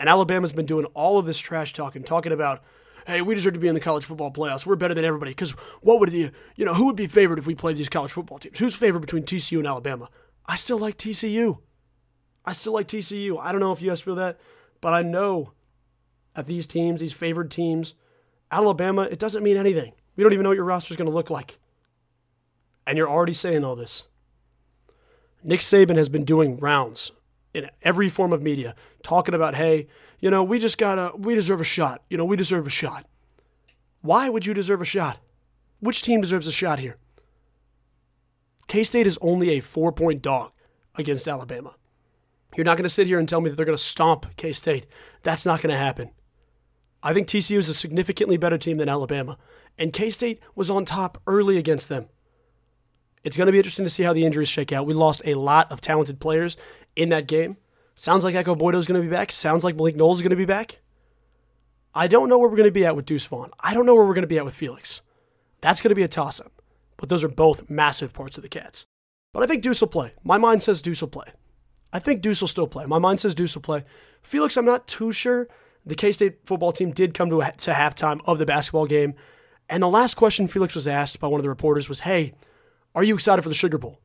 And 0.00 0.08
Alabama's 0.08 0.52
been 0.52 0.66
doing 0.66 0.86
all 0.86 1.20
of 1.20 1.26
this 1.26 1.38
trash 1.38 1.72
talking, 1.72 2.02
talking 2.02 2.32
about, 2.32 2.64
hey, 3.06 3.22
we 3.22 3.36
deserve 3.36 3.52
to 3.52 3.60
be 3.60 3.68
in 3.68 3.74
the 3.74 3.80
college 3.80 4.06
football 4.06 4.32
playoffs. 4.32 4.66
We're 4.66 4.74
better 4.74 4.92
than 4.92 5.04
everybody. 5.04 5.30
Because 5.30 5.52
what 5.82 6.00
would 6.00 6.10
the, 6.10 6.32
you 6.56 6.64
know, 6.64 6.74
who 6.74 6.86
would 6.86 6.96
be 6.96 7.06
favored 7.06 7.38
if 7.38 7.46
we 7.46 7.54
played 7.54 7.76
these 7.76 7.88
college 7.88 8.10
football 8.10 8.40
teams? 8.40 8.58
Who's 8.58 8.74
favored 8.74 8.98
between 8.98 9.22
TCU 9.22 9.58
and 9.58 9.68
Alabama? 9.68 10.08
I 10.46 10.56
still 10.56 10.78
like 10.78 10.98
TCU. 10.98 11.58
I 12.44 12.50
still 12.50 12.72
like 12.72 12.88
TCU. 12.88 13.38
I 13.40 13.52
don't 13.52 13.60
know 13.60 13.70
if 13.70 13.80
you 13.80 13.88
guys 13.88 14.00
feel 14.00 14.16
that, 14.16 14.40
but 14.80 14.92
I 14.92 15.02
know 15.02 15.52
that 16.34 16.46
these 16.46 16.66
teams, 16.66 17.00
these 17.00 17.12
favored 17.12 17.52
teams, 17.52 17.94
Alabama, 18.50 19.02
it 19.02 19.18
doesn't 19.18 19.42
mean 19.42 19.56
anything. 19.56 19.92
We 20.14 20.22
don't 20.22 20.32
even 20.32 20.44
know 20.44 20.50
what 20.50 20.56
your 20.56 20.64
roster 20.64 20.92
is 20.92 20.96
going 20.96 21.10
to 21.10 21.14
look 21.14 21.30
like. 21.30 21.58
And 22.86 22.96
you're 22.96 23.10
already 23.10 23.32
saying 23.32 23.64
all 23.64 23.76
this. 23.76 24.04
Nick 25.42 25.60
Saban 25.60 25.96
has 25.96 26.08
been 26.08 26.24
doing 26.24 26.56
rounds 26.58 27.12
in 27.52 27.70
every 27.82 28.08
form 28.08 28.32
of 28.32 28.42
media 28.42 28.74
talking 29.02 29.34
about, 29.34 29.54
hey, 29.54 29.88
you 30.20 30.30
know, 30.30 30.42
we 30.42 30.58
just 30.58 30.78
gotta, 30.78 31.12
we 31.16 31.34
deserve 31.34 31.60
a 31.60 31.64
shot. 31.64 32.02
You 32.08 32.16
know, 32.16 32.24
we 32.24 32.36
deserve 32.36 32.66
a 32.66 32.70
shot. 32.70 33.06
Why 34.00 34.28
would 34.28 34.46
you 34.46 34.54
deserve 34.54 34.80
a 34.80 34.84
shot? 34.84 35.18
Which 35.80 36.02
team 36.02 36.20
deserves 36.20 36.46
a 36.46 36.52
shot 36.52 36.78
here? 36.78 36.96
K 38.68 38.84
State 38.84 39.06
is 39.06 39.18
only 39.20 39.50
a 39.50 39.60
four 39.60 39.92
point 39.92 40.22
dog 40.22 40.52
against 40.96 41.28
Alabama. 41.28 41.74
You're 42.56 42.64
not 42.64 42.76
going 42.76 42.84
to 42.84 42.88
sit 42.88 43.06
here 43.06 43.18
and 43.18 43.28
tell 43.28 43.40
me 43.40 43.50
that 43.50 43.56
they're 43.56 43.66
going 43.66 43.76
to 43.76 43.82
stomp 43.82 44.36
K 44.36 44.52
State. 44.52 44.86
That's 45.22 45.46
not 45.46 45.60
going 45.60 45.72
to 45.72 45.78
happen. 45.78 46.10
I 47.06 47.14
think 47.14 47.28
TCU 47.28 47.56
is 47.58 47.68
a 47.68 47.74
significantly 47.74 48.36
better 48.36 48.58
team 48.58 48.78
than 48.78 48.88
Alabama, 48.88 49.38
and 49.78 49.92
K 49.92 50.10
State 50.10 50.40
was 50.56 50.70
on 50.70 50.84
top 50.84 51.22
early 51.28 51.56
against 51.56 51.88
them. 51.88 52.06
It's 53.22 53.36
going 53.36 53.46
to 53.46 53.52
be 53.52 53.58
interesting 53.58 53.84
to 53.84 53.90
see 53.90 54.02
how 54.02 54.12
the 54.12 54.26
injuries 54.26 54.48
shake 54.48 54.72
out. 54.72 54.86
We 54.86 54.92
lost 54.92 55.22
a 55.24 55.34
lot 55.34 55.70
of 55.70 55.80
talented 55.80 56.18
players 56.18 56.56
in 56.96 57.10
that 57.10 57.28
game. 57.28 57.58
Sounds 57.94 58.24
like 58.24 58.34
Ekow 58.34 58.58
Boye-Doe 58.58 58.78
is 58.78 58.88
going 58.88 59.00
to 59.00 59.06
be 59.06 59.14
back. 59.14 59.30
Sounds 59.30 59.62
like 59.62 59.76
Malik 59.76 59.94
Knowles 59.94 60.18
is 60.18 60.22
going 60.22 60.30
to 60.30 60.36
be 60.36 60.44
back. 60.44 60.80
I 61.94 62.08
don't 62.08 62.28
know 62.28 62.38
where 62.38 62.48
we're 62.48 62.56
going 62.56 62.68
to 62.68 62.72
be 62.72 62.84
at 62.84 62.96
with 62.96 63.06
Deuce 63.06 63.24
Vaughn. 63.24 63.50
I 63.60 63.72
don't 63.72 63.86
know 63.86 63.94
where 63.94 64.04
we're 64.04 64.14
going 64.14 64.22
to 64.22 64.26
be 64.26 64.38
at 64.38 64.44
with 64.44 64.54
Felix. 64.54 65.00
That's 65.60 65.80
going 65.80 65.90
to 65.90 65.94
be 65.94 66.02
a 66.02 66.08
toss 66.08 66.40
up. 66.40 66.60
But 66.96 67.08
those 67.08 67.22
are 67.22 67.28
both 67.28 67.70
massive 67.70 68.12
parts 68.14 68.36
of 68.36 68.42
the 68.42 68.48
Cats. 68.48 68.84
But 69.32 69.44
I 69.44 69.46
think 69.46 69.62
Deuce 69.62 69.80
will 69.80 69.86
play. 69.86 70.14
My 70.24 70.38
mind 70.38 70.64
says 70.64 70.82
Deuce 70.82 71.02
will 71.02 71.08
play. 71.08 71.28
I 71.92 72.00
think 72.00 72.20
Deuce 72.20 72.40
will 72.40 72.48
still 72.48 72.66
play. 72.66 72.84
My 72.84 72.98
mind 72.98 73.20
says 73.20 73.32
Deuce 73.32 73.54
will 73.54 73.62
play. 73.62 73.84
Felix, 74.24 74.56
I'm 74.56 74.64
not 74.64 74.88
too 74.88 75.12
sure. 75.12 75.46
The 75.86 75.94
K 75.94 76.12
State 76.12 76.38
football 76.44 76.72
team 76.72 76.90
did 76.90 77.14
come 77.14 77.30
to, 77.30 77.40
a, 77.40 77.52
to 77.52 77.72
halftime 77.72 78.20
of 78.26 78.38
the 78.38 78.46
basketball 78.46 78.86
game. 78.86 79.14
And 79.68 79.82
the 79.82 79.88
last 79.88 80.14
question 80.14 80.48
Felix 80.48 80.74
was 80.74 80.88
asked 80.88 81.20
by 81.20 81.28
one 81.28 81.40
of 81.40 81.44
the 81.44 81.48
reporters 81.48 81.88
was, 81.88 82.00
Hey, 82.00 82.34
are 82.94 83.04
you 83.04 83.14
excited 83.14 83.42
for 83.42 83.48
the 83.48 83.54
Sugar 83.54 83.78
Bowl? 83.78 84.00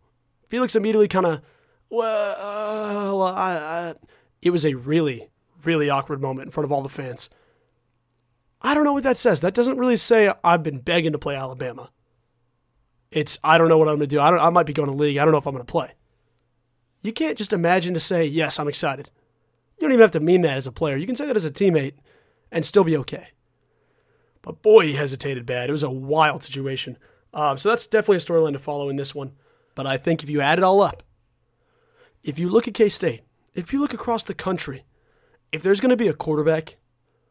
Felix 0.47 0.75
immediately 0.75 1.07
kind 1.07 1.25
of, 1.25 1.41
well, 1.89 3.21
uh, 3.21 3.31
I, 3.31 3.89
I, 3.89 3.95
it 4.41 4.51
was 4.51 4.65
a 4.65 4.73
really, 4.73 5.29
really 5.63 5.89
awkward 5.89 6.21
moment 6.21 6.47
in 6.47 6.51
front 6.51 6.65
of 6.65 6.71
all 6.71 6.81
the 6.81 6.89
fans. 6.89 7.29
I 8.61 8.73
don't 8.73 8.83
know 8.83 8.93
what 8.93 9.03
that 9.03 9.17
says. 9.17 9.41
That 9.41 9.53
doesn't 9.53 9.77
really 9.77 9.97
say 9.97 10.31
I've 10.43 10.63
been 10.63 10.79
begging 10.79 11.13
to 11.13 11.19
play 11.19 11.35
Alabama. 11.35 11.89
It's 13.11 13.39
I 13.43 13.57
don't 13.57 13.69
know 13.69 13.77
what 13.77 13.87
I'm 13.87 13.97
going 13.97 14.07
to 14.09 14.15
do. 14.15 14.21
I 14.21 14.29
don't. 14.29 14.39
I 14.39 14.49
might 14.49 14.65
be 14.65 14.73
going 14.73 14.89
to 14.89 14.95
league. 14.95 15.17
I 15.17 15.25
don't 15.25 15.31
know 15.31 15.37
if 15.37 15.47
I'm 15.47 15.53
going 15.53 15.65
to 15.65 15.71
play. 15.71 15.93
You 17.01 17.11
can't 17.11 17.37
just 17.37 17.51
imagine 17.51 17.93
to 17.93 17.99
say 17.99 18.25
yes, 18.25 18.59
I'm 18.59 18.67
excited. 18.67 19.09
You 19.81 19.87
don't 19.87 19.93
even 19.93 20.03
have 20.03 20.11
to 20.11 20.19
mean 20.19 20.41
that 20.41 20.57
as 20.57 20.67
a 20.67 20.71
player. 20.71 20.95
You 20.95 21.07
can 21.07 21.15
say 21.15 21.25
that 21.25 21.35
as 21.35 21.43
a 21.43 21.49
teammate 21.49 21.95
and 22.51 22.63
still 22.63 22.83
be 22.83 22.95
okay. 22.97 23.29
But 24.43 24.61
boy, 24.61 24.85
he 24.85 24.93
hesitated 24.93 25.47
bad. 25.47 25.69
It 25.69 25.71
was 25.71 25.81
a 25.81 25.89
wild 25.89 26.43
situation. 26.43 26.99
Um, 27.33 27.57
so 27.57 27.69
that's 27.69 27.87
definitely 27.87 28.17
a 28.17 28.19
storyline 28.19 28.53
to 28.53 28.59
follow 28.59 28.89
in 28.89 28.95
this 28.95 29.15
one. 29.15 29.31
But 29.73 29.87
I 29.87 29.97
think 29.97 30.21
if 30.21 30.29
you 30.29 30.39
add 30.39 30.59
it 30.59 30.63
all 30.63 30.81
up, 30.81 31.01
if 32.23 32.37
you 32.37 32.47
look 32.47 32.67
at 32.67 32.75
K 32.75 32.89
State, 32.89 33.21
if 33.55 33.73
you 33.73 33.79
look 33.79 33.93
across 33.93 34.23
the 34.23 34.35
country, 34.35 34.85
if 35.51 35.63
there's 35.63 35.79
going 35.79 35.89
to 35.89 35.97
be 35.97 36.07
a 36.07 36.13
quarterback 36.13 36.77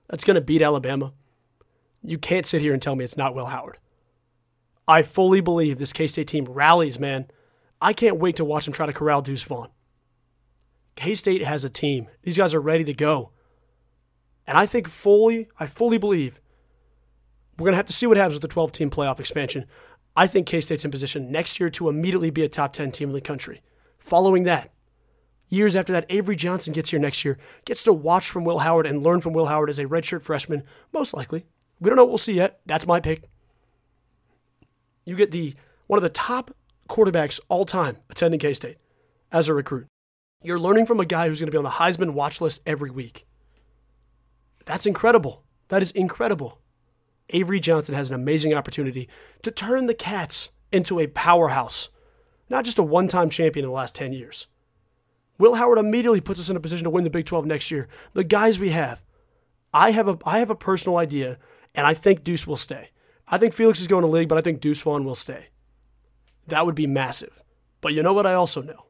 that's 0.09 0.25
going 0.25 0.35
to 0.35 0.40
beat 0.40 0.61
Alabama, 0.61 1.12
you 2.02 2.19
can't 2.19 2.47
sit 2.47 2.62
here 2.62 2.73
and 2.73 2.83
tell 2.83 2.97
me 2.97 3.04
it's 3.04 3.16
not 3.16 3.35
Will 3.35 3.47
Howard. 3.47 3.78
I 4.88 5.02
fully 5.02 5.40
believe 5.40 5.78
this 5.78 5.92
K 5.92 6.09
State 6.09 6.26
team 6.26 6.47
rallies, 6.47 6.99
man. 6.99 7.30
I 7.80 7.92
can't 7.92 8.19
wait 8.19 8.35
to 8.37 8.45
watch 8.45 8.64
them 8.64 8.75
try 8.75 8.87
to 8.87 8.92
corral 8.92 9.23
Deuce 9.23 9.45
Vaughn. 9.45 9.69
K 11.00 11.14
State 11.14 11.42
has 11.42 11.64
a 11.64 11.71
team. 11.71 12.09
These 12.25 12.37
guys 12.37 12.52
are 12.52 12.61
ready 12.61 12.85
to 12.85 12.92
go. 12.92 13.30
And 14.47 14.59
I 14.59 14.66
think 14.66 14.87
fully, 14.87 15.49
I 15.59 15.66
fully 15.66 15.97
believe 15.97 16.38
we're 17.57 17.64
going 17.64 17.73
to 17.73 17.78
have 17.78 17.87
to 17.87 17.92
see 17.95 18.07
what 18.07 18.19
happens 18.19 18.35
with 18.35 18.42
the 18.42 18.49
12 18.49 18.71
team 18.73 18.90
playoff 18.90 19.19
expansion. 19.19 19.64
I 20.14 20.26
think 20.26 20.47
K 20.47 20.61
State's 20.61 20.85
in 20.85 20.90
position 20.90 21.33
next 21.33 21.59
year 21.59 21.71
to 21.71 21.88
immediately 21.88 22.28
be 22.28 22.42
a 22.42 22.50
top 22.50 22.75
10 22.75 22.92
team 22.92 23.09
in 23.09 23.14
the 23.14 23.23
country. 23.23 23.62
Following 23.99 24.42
that, 24.45 24.73
years 25.49 25.75
after 25.75 25.90
that, 25.95 26.04
Avery 26.11 26.37
Johnson 26.37 26.75
gets 26.75 26.90
here 26.90 27.00
next 27.00 27.25
year, 27.25 27.38
gets 27.64 27.83
to 27.85 27.95
watch 27.95 28.28
from 28.28 28.45
Will 28.45 28.59
Howard 28.59 28.87
and 28.87 29.02
learn 29.02 29.23
from 29.23 29.33
Will 29.33 29.47
Howard 29.47 29.71
as 29.71 29.78
a 29.78 29.87
redshirt 29.87 30.23
freshman, 30.23 30.64
most 30.92 31.14
likely. 31.14 31.47
We 31.80 31.88
don't 31.88 31.97
know 31.97 32.04
what 32.04 32.11
we'll 32.11 32.19
see 32.19 32.35
yet. 32.35 32.61
That's 32.66 32.87
my 32.87 33.00
pick. 33.00 33.23
You 35.07 35.16
get 35.16 35.30
the 35.30 35.54
one 35.87 35.97
of 35.97 36.02
the 36.02 36.11
top 36.11 36.54
quarterbacks 36.90 37.40
all 37.49 37.64
time 37.64 37.97
attending 38.11 38.38
K 38.38 38.52
State 38.52 38.76
as 39.33 39.49
a 39.49 39.54
recruit. 39.54 39.87
You're 40.42 40.59
learning 40.59 40.87
from 40.87 41.00
a 41.00 41.04
guy 41.04 41.28
who's 41.28 41.38
going 41.38 41.49
to 41.49 41.52
be 41.52 41.59
on 41.59 41.64
the 41.64 41.70
Heisman 41.70 42.14
watch 42.14 42.40
list 42.40 42.62
every 42.64 42.90
week. 42.90 43.26
That's 44.64 44.87
incredible. 44.87 45.44
That 45.68 45.82
is 45.82 45.90
incredible. 45.90 46.61
Avery 47.28 47.61
Johnson 47.61 47.94
has 47.94 48.09
an 48.09 48.14
amazing 48.14 48.54
opportunity 48.54 49.06
to 49.42 49.50
turn 49.50 49.87
the 49.87 49.94
Cats 49.94 50.49
into 50.73 50.99
a 50.99 51.06
powerhouse, 51.09 51.90
not 52.49 52.64
just 52.64 52.78
a 52.78 52.82
one 52.82 53.06
time 53.06 53.28
champion 53.28 53.64
in 53.64 53.70
the 53.70 53.76
last 53.76 53.94
10 53.94 54.14
years. 54.14 54.47
Will 55.38 55.56
Howard 55.56 55.78
immediately 55.78 56.20
puts 56.23 56.40
us 56.40 56.49
in 56.49 56.56
a 56.56 56.61
position 56.61 56.85
to 56.85 56.90
win 56.90 57.04
the 57.04 57.11
Big 57.11 57.26
12 57.26 57.44
next 57.44 57.70
year. 57.70 57.88
The 58.14 58.25
guys 58.25 58.59
we 58.59 58.70
have, 58.70 59.02
I 59.75 59.90
have 59.90 60.09
a, 60.09 60.18
I 60.25 60.38
have 60.38 60.50
a 60.50 60.54
personal 60.54 60.97
idea, 60.97 61.38
and 61.75 61.87
I 61.87 61.92
think 61.92 62.25
Deuce 62.25 62.47
will 62.47 62.56
stay. 62.56 62.90
I 63.28 63.37
think 63.37 63.52
Felix 63.52 63.78
is 63.80 63.87
going 63.87 64.02
to 64.02 64.09
league, 64.09 64.28
but 64.28 64.38
I 64.38 64.42
think 64.42 64.61
Deuce 64.61 64.80
Vaughn 64.80 65.04
will 65.04 65.14
stay. 65.14 65.49
That 66.47 66.64
would 66.64 66.75
be 66.75 66.87
massive. 66.87 67.42
But 67.80 67.92
you 67.92 68.02
know 68.02 68.12
what 68.12 68.26
I 68.26 68.35
also 68.35 68.62
know? 68.62 68.87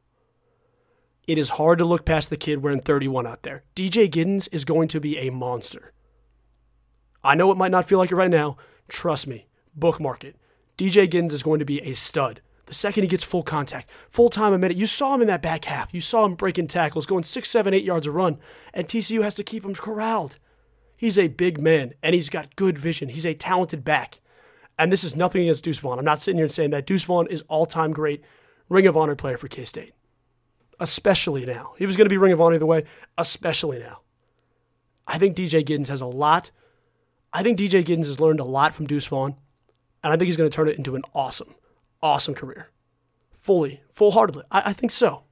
It 1.30 1.38
is 1.38 1.50
hard 1.50 1.78
to 1.78 1.84
look 1.84 2.04
past 2.04 2.28
the 2.28 2.36
kid 2.36 2.60
wearing 2.60 2.80
31 2.80 3.24
out 3.24 3.44
there. 3.44 3.62
DJ 3.76 4.10
Giddens 4.10 4.48
is 4.50 4.64
going 4.64 4.88
to 4.88 4.98
be 4.98 5.16
a 5.16 5.30
monster. 5.30 5.92
I 7.22 7.36
know 7.36 7.52
it 7.52 7.56
might 7.56 7.70
not 7.70 7.88
feel 7.88 7.98
like 7.98 8.10
it 8.10 8.16
right 8.16 8.28
now. 8.28 8.56
Trust 8.88 9.28
me. 9.28 9.46
bookmark 9.72 10.24
it. 10.24 10.34
DJ 10.76 11.08
Giddens 11.08 11.30
is 11.30 11.44
going 11.44 11.60
to 11.60 11.64
be 11.64 11.80
a 11.82 11.92
stud. 11.92 12.40
The 12.66 12.74
second 12.74 13.04
he 13.04 13.08
gets 13.08 13.22
full 13.22 13.44
contact, 13.44 13.88
full 14.10 14.28
time 14.28 14.52
a 14.52 14.58
minute, 14.58 14.76
you 14.76 14.88
saw 14.88 15.14
him 15.14 15.20
in 15.20 15.28
that 15.28 15.40
back 15.40 15.66
half. 15.66 15.94
You 15.94 16.00
saw 16.00 16.24
him 16.24 16.34
breaking 16.34 16.66
tackles, 16.66 17.06
going 17.06 17.22
six, 17.22 17.48
seven, 17.48 17.74
eight 17.74 17.84
yards 17.84 18.08
a 18.08 18.10
run, 18.10 18.40
and 18.74 18.88
TCU 18.88 19.22
has 19.22 19.36
to 19.36 19.44
keep 19.44 19.64
him 19.64 19.76
corralled. 19.76 20.36
He's 20.96 21.16
a 21.16 21.28
big 21.28 21.60
man, 21.60 21.94
and 22.02 22.12
he's 22.12 22.28
got 22.28 22.56
good 22.56 22.76
vision. 22.76 23.08
He's 23.08 23.24
a 23.24 23.34
talented 23.34 23.84
back. 23.84 24.20
And 24.76 24.90
this 24.90 25.04
is 25.04 25.14
nothing 25.14 25.42
against 25.42 25.62
Deuce 25.62 25.78
Vaughn. 25.78 26.00
I'm 26.00 26.04
not 26.04 26.20
sitting 26.20 26.38
here 26.38 26.46
and 26.46 26.52
saying 26.52 26.70
that 26.70 26.88
Deuce 26.88 27.04
Vaughn 27.04 27.28
is 27.28 27.44
all 27.46 27.66
time 27.66 27.92
great 27.92 28.24
Ring 28.68 28.88
of 28.88 28.96
Honor 28.96 29.14
player 29.14 29.38
for 29.38 29.46
K 29.46 29.64
State. 29.64 29.92
Especially 30.80 31.44
now. 31.44 31.74
He 31.78 31.86
was 31.86 31.96
going 31.96 32.06
to 32.06 32.10
be 32.10 32.16
Ring 32.16 32.32
of 32.32 32.40
Honor 32.40 32.56
either 32.56 32.66
way, 32.66 32.84
especially 33.18 33.78
now. 33.78 34.00
I 35.06 35.18
think 35.18 35.36
DJ 35.36 35.62
Giddens 35.64 35.88
has 35.88 36.00
a 36.00 36.06
lot. 36.06 36.50
I 37.32 37.42
think 37.42 37.58
DJ 37.58 37.84
Giddens 37.84 38.06
has 38.06 38.18
learned 38.18 38.40
a 38.40 38.44
lot 38.44 38.74
from 38.74 38.86
Deuce 38.86 39.06
Vaughn, 39.06 39.36
and 40.02 40.12
I 40.12 40.16
think 40.16 40.26
he's 40.26 40.36
going 40.36 40.50
to 40.50 40.54
turn 40.54 40.68
it 40.68 40.78
into 40.78 40.96
an 40.96 41.02
awesome, 41.14 41.54
awesome 42.02 42.34
career. 42.34 42.70
Fully, 43.38 43.82
full 43.92 44.12
heartedly. 44.12 44.44
I, 44.50 44.70
I, 44.70 44.72
think 44.72 44.90
so. 44.90 45.24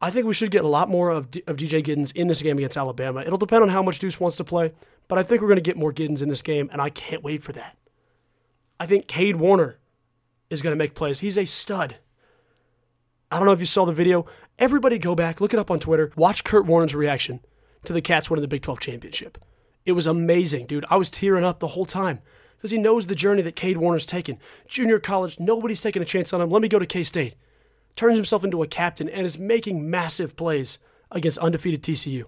I 0.00 0.10
think 0.10 0.26
we 0.26 0.34
should 0.34 0.50
get 0.50 0.64
a 0.64 0.68
lot 0.68 0.88
more 0.88 1.10
of, 1.10 1.30
D- 1.30 1.42
of 1.46 1.56
DJ 1.56 1.82
Giddens 1.84 2.14
in 2.14 2.26
this 2.28 2.42
game 2.42 2.58
against 2.58 2.76
Alabama. 2.76 3.22
It'll 3.22 3.38
depend 3.38 3.62
on 3.62 3.68
how 3.70 3.82
much 3.82 3.98
Deuce 3.98 4.20
wants 4.20 4.36
to 4.36 4.44
play, 4.44 4.72
but 5.08 5.18
I 5.18 5.22
think 5.22 5.40
we're 5.40 5.48
going 5.48 5.56
to 5.56 5.62
get 5.62 5.76
more 5.76 5.92
Giddens 5.92 6.22
in 6.22 6.28
this 6.28 6.42
game, 6.42 6.68
and 6.72 6.80
I 6.80 6.90
can't 6.90 7.22
wait 7.22 7.42
for 7.42 7.52
that. 7.52 7.76
I 8.78 8.86
think 8.86 9.06
Cade 9.06 9.36
Warner 9.36 9.78
is 10.50 10.62
going 10.62 10.72
to 10.72 10.78
make 10.78 10.94
plays. 10.94 11.20
He's 11.20 11.38
a 11.38 11.44
stud. 11.44 11.98
I 13.30 13.36
don't 13.36 13.46
know 13.46 13.52
if 13.52 13.60
you 13.60 13.66
saw 13.66 13.84
the 13.84 13.92
video. 13.92 14.26
Everybody 14.58 14.98
go 14.98 15.14
back, 15.14 15.40
look 15.40 15.54
it 15.54 15.60
up 15.60 15.70
on 15.70 15.78
Twitter, 15.78 16.10
watch 16.16 16.44
Kurt 16.44 16.66
Warner's 16.66 16.94
reaction 16.94 17.40
to 17.84 17.92
the 17.92 18.02
Cats 18.02 18.28
winning 18.28 18.42
the 18.42 18.48
Big 18.48 18.62
12 18.62 18.80
championship. 18.80 19.38
It 19.86 19.92
was 19.92 20.06
amazing, 20.06 20.66
dude. 20.66 20.84
I 20.90 20.96
was 20.96 21.10
tearing 21.10 21.44
up 21.44 21.60
the 21.60 21.68
whole 21.68 21.86
time 21.86 22.20
because 22.56 22.70
he 22.70 22.78
knows 22.78 23.06
the 23.06 23.14
journey 23.14 23.42
that 23.42 23.56
Cade 23.56 23.78
Warner's 23.78 24.04
taken. 24.04 24.38
Junior 24.68 24.98
college, 24.98 25.40
nobody's 25.40 25.80
taking 25.80 26.02
a 26.02 26.06
chance 26.06 26.32
on 26.32 26.40
him. 26.40 26.50
Let 26.50 26.60
me 26.60 26.68
go 26.68 26.78
to 26.78 26.86
K 26.86 27.04
State. 27.04 27.34
Turns 27.96 28.16
himself 28.16 28.44
into 28.44 28.62
a 28.62 28.66
captain 28.66 29.08
and 29.08 29.24
is 29.24 29.38
making 29.38 29.88
massive 29.88 30.36
plays 30.36 30.78
against 31.10 31.38
undefeated 31.38 31.82
TCU. 31.82 32.24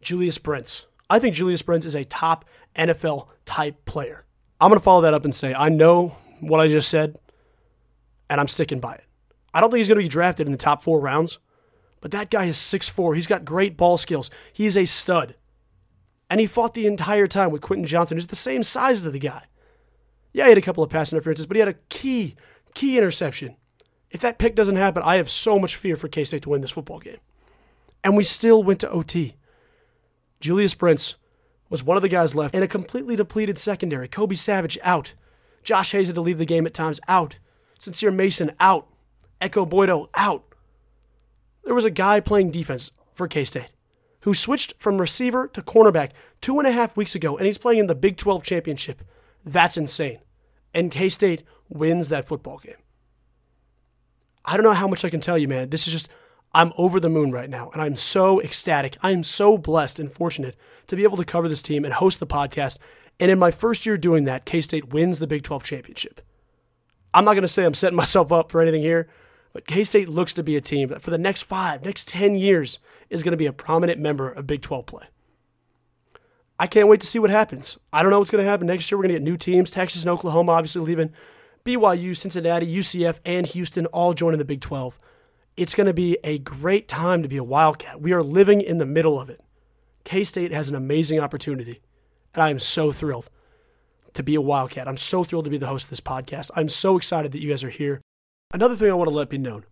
Julius 0.00 0.38
Brents. 0.38 0.86
I 1.10 1.18
think 1.18 1.34
Julius 1.34 1.62
Brents 1.62 1.86
is 1.86 1.94
a 1.94 2.04
top 2.04 2.44
NFL 2.76 3.28
type 3.44 3.84
player. 3.84 4.24
I'm 4.60 4.70
going 4.70 4.78
to 4.78 4.84
follow 4.84 5.02
that 5.02 5.14
up 5.14 5.24
and 5.24 5.34
say, 5.34 5.52
I 5.52 5.68
know 5.68 6.16
what 6.40 6.60
I 6.60 6.68
just 6.68 6.88
said, 6.88 7.18
and 8.30 8.40
I'm 8.40 8.48
sticking 8.48 8.80
by 8.80 8.94
it. 8.94 9.04
I 9.56 9.60
don't 9.60 9.70
think 9.70 9.78
he's 9.78 9.88
going 9.88 9.96
to 9.96 10.04
be 10.04 10.08
drafted 10.08 10.46
in 10.46 10.52
the 10.52 10.58
top 10.58 10.82
four 10.82 11.00
rounds, 11.00 11.38
but 12.02 12.10
that 12.10 12.28
guy 12.28 12.44
is 12.44 12.58
6'4. 12.58 13.14
He's 13.14 13.26
got 13.26 13.46
great 13.46 13.74
ball 13.74 13.96
skills. 13.96 14.30
He's 14.52 14.76
a 14.76 14.84
stud. 14.84 15.34
And 16.28 16.40
he 16.40 16.46
fought 16.46 16.74
the 16.74 16.86
entire 16.86 17.26
time 17.26 17.50
with 17.50 17.62
Quentin 17.62 17.86
Johnston, 17.86 18.18
who's 18.18 18.26
the 18.26 18.36
same 18.36 18.62
size 18.62 19.06
as 19.06 19.10
the 19.10 19.18
guy. 19.18 19.44
Yeah, 20.34 20.44
he 20.44 20.48
had 20.50 20.58
a 20.58 20.60
couple 20.60 20.84
of 20.84 20.90
pass 20.90 21.10
interferences, 21.10 21.46
but 21.46 21.56
he 21.56 21.60
had 21.60 21.70
a 21.70 21.78
key, 21.88 22.36
key 22.74 22.98
interception. 22.98 23.56
If 24.10 24.20
that 24.20 24.36
pick 24.36 24.54
doesn't 24.54 24.76
happen, 24.76 25.02
I 25.02 25.16
have 25.16 25.30
so 25.30 25.58
much 25.58 25.76
fear 25.76 25.96
for 25.96 26.08
K 26.08 26.22
State 26.24 26.42
to 26.42 26.50
win 26.50 26.60
this 26.60 26.70
football 26.72 26.98
game. 26.98 27.16
And 28.04 28.14
we 28.14 28.24
still 28.24 28.62
went 28.62 28.80
to 28.80 28.90
OT. 28.90 29.36
Julius 30.38 30.74
Brents 30.74 31.14
was 31.70 31.82
one 31.82 31.96
of 31.96 32.02
the 32.02 32.10
guys 32.10 32.34
left 32.34 32.54
in 32.54 32.62
a 32.62 32.68
completely 32.68 33.16
depleted 33.16 33.56
secondary. 33.56 34.06
Kobe 34.06 34.34
Savage 34.34 34.78
out. 34.82 35.14
Josh 35.62 35.92
Hayes 35.92 36.08
had 36.08 36.14
to 36.14 36.20
leave 36.20 36.36
the 36.36 36.44
game 36.44 36.66
at 36.66 36.74
times 36.74 37.00
out. 37.08 37.38
Sincere 37.78 38.10
Mason 38.10 38.52
out. 38.60 38.86
Ekow 39.40 39.68
Boye-Doe 39.68 40.08
out. 40.14 40.44
There 41.64 41.74
was 41.74 41.84
a 41.84 41.90
guy 41.90 42.20
playing 42.20 42.52
defense 42.52 42.90
for 43.14 43.26
K 43.28 43.44
State 43.44 43.70
who 44.20 44.34
switched 44.34 44.74
from 44.78 45.00
receiver 45.00 45.46
to 45.48 45.62
cornerback 45.62 46.10
two 46.40 46.58
and 46.58 46.66
a 46.66 46.72
half 46.72 46.96
weeks 46.96 47.14
ago, 47.14 47.36
and 47.36 47.46
he's 47.46 47.58
playing 47.58 47.78
in 47.80 47.86
the 47.86 47.94
Big 47.94 48.16
12 48.16 48.42
championship. 48.42 49.02
That's 49.44 49.76
insane. 49.76 50.18
And 50.74 50.90
K 50.90 51.08
State 51.08 51.42
wins 51.68 52.08
that 52.08 52.26
football 52.26 52.58
game. 52.58 52.74
I 54.44 54.56
don't 54.56 54.64
know 54.64 54.72
how 54.72 54.88
much 54.88 55.04
I 55.04 55.10
can 55.10 55.20
tell 55.20 55.38
you, 55.38 55.48
man. 55.48 55.70
This 55.70 55.86
is 55.86 55.92
just, 55.92 56.08
I'm 56.52 56.72
over 56.76 57.00
the 57.00 57.08
moon 57.08 57.32
right 57.32 57.50
now, 57.50 57.70
and 57.70 57.82
I'm 57.82 57.96
so 57.96 58.40
ecstatic. 58.40 58.96
I 59.02 59.10
am 59.10 59.22
so 59.22 59.58
blessed 59.58 59.98
and 59.98 60.12
fortunate 60.12 60.56
to 60.86 60.96
be 60.96 61.02
able 61.02 61.16
to 61.16 61.24
cover 61.24 61.48
this 61.48 61.62
team 61.62 61.84
and 61.84 61.94
host 61.94 62.20
the 62.20 62.26
podcast. 62.26 62.78
And 63.18 63.30
in 63.30 63.38
my 63.38 63.50
first 63.50 63.86
year 63.86 63.96
doing 63.96 64.24
that, 64.24 64.44
K 64.44 64.60
State 64.60 64.92
wins 64.92 65.18
the 65.18 65.26
Big 65.26 65.42
12 65.42 65.62
championship. 65.62 66.20
I'm 67.14 67.24
not 67.24 67.34
going 67.34 67.42
to 67.42 67.48
say 67.48 67.64
I'm 67.64 67.74
setting 67.74 67.96
myself 67.96 68.30
up 68.30 68.50
for 68.50 68.60
anything 68.60 68.82
here, 68.82 69.08
but 69.56 69.66
K 69.66 69.84
State 69.84 70.10
looks 70.10 70.34
to 70.34 70.42
be 70.42 70.54
a 70.54 70.60
team 70.60 70.90
that 70.90 71.00
for 71.00 71.10
the 71.10 71.16
next 71.16 71.44
five, 71.44 71.82
next 71.82 72.08
10 72.08 72.34
years 72.34 72.78
is 73.08 73.22
going 73.22 73.32
to 73.32 73.38
be 73.38 73.46
a 73.46 73.54
prominent 73.54 73.98
member 73.98 74.28
of 74.30 74.46
Big 74.46 74.60
12 74.60 74.84
play. 74.84 75.04
I 76.60 76.66
can't 76.66 76.88
wait 76.88 77.00
to 77.00 77.06
see 77.06 77.18
what 77.18 77.30
happens. 77.30 77.78
I 77.90 78.02
don't 78.02 78.10
know 78.10 78.18
what's 78.18 78.30
going 78.30 78.44
to 78.44 78.50
happen 78.50 78.66
next 78.66 78.90
year. 78.90 78.98
We're 78.98 79.04
going 79.04 79.14
to 79.14 79.18
get 79.20 79.24
new 79.24 79.38
teams. 79.38 79.70
Texas 79.70 80.02
and 80.02 80.10
Oklahoma 80.10 80.52
obviously 80.52 80.82
leaving. 80.82 81.10
BYU, 81.64 82.14
Cincinnati, 82.14 82.66
UCF, 82.66 83.16
and 83.24 83.46
Houston 83.46 83.86
all 83.86 84.12
joining 84.12 84.36
the 84.36 84.44
Big 84.44 84.60
12. 84.60 85.00
It's 85.56 85.74
going 85.74 85.86
to 85.86 85.94
be 85.94 86.18
a 86.22 86.38
great 86.38 86.86
time 86.86 87.22
to 87.22 87.28
be 87.28 87.38
a 87.38 87.42
Wildcat. 87.42 88.02
We 88.02 88.12
are 88.12 88.22
living 88.22 88.60
in 88.60 88.76
the 88.76 88.84
middle 88.84 89.18
of 89.18 89.30
it. 89.30 89.40
K 90.04 90.22
State 90.22 90.52
has 90.52 90.68
an 90.68 90.74
amazing 90.74 91.18
opportunity, 91.18 91.80
and 92.34 92.42
I 92.42 92.50
am 92.50 92.58
so 92.58 92.92
thrilled 92.92 93.30
to 94.12 94.22
be 94.22 94.34
a 94.34 94.40
Wildcat. 94.42 94.86
I'm 94.86 94.98
so 94.98 95.24
thrilled 95.24 95.46
to 95.46 95.50
be 95.50 95.56
the 95.56 95.68
host 95.68 95.84
of 95.84 95.90
this 95.90 96.02
podcast. 96.02 96.50
I'm 96.54 96.68
so 96.68 96.98
excited 96.98 97.32
that 97.32 97.40
you 97.40 97.48
guys 97.48 97.64
are 97.64 97.70
here. 97.70 98.02
Another 98.52 98.76
thing 98.76 98.90
I 98.90 98.94
want 98.94 99.08
to 99.08 99.14
let 99.14 99.28
be 99.28 99.38
known 99.38 99.64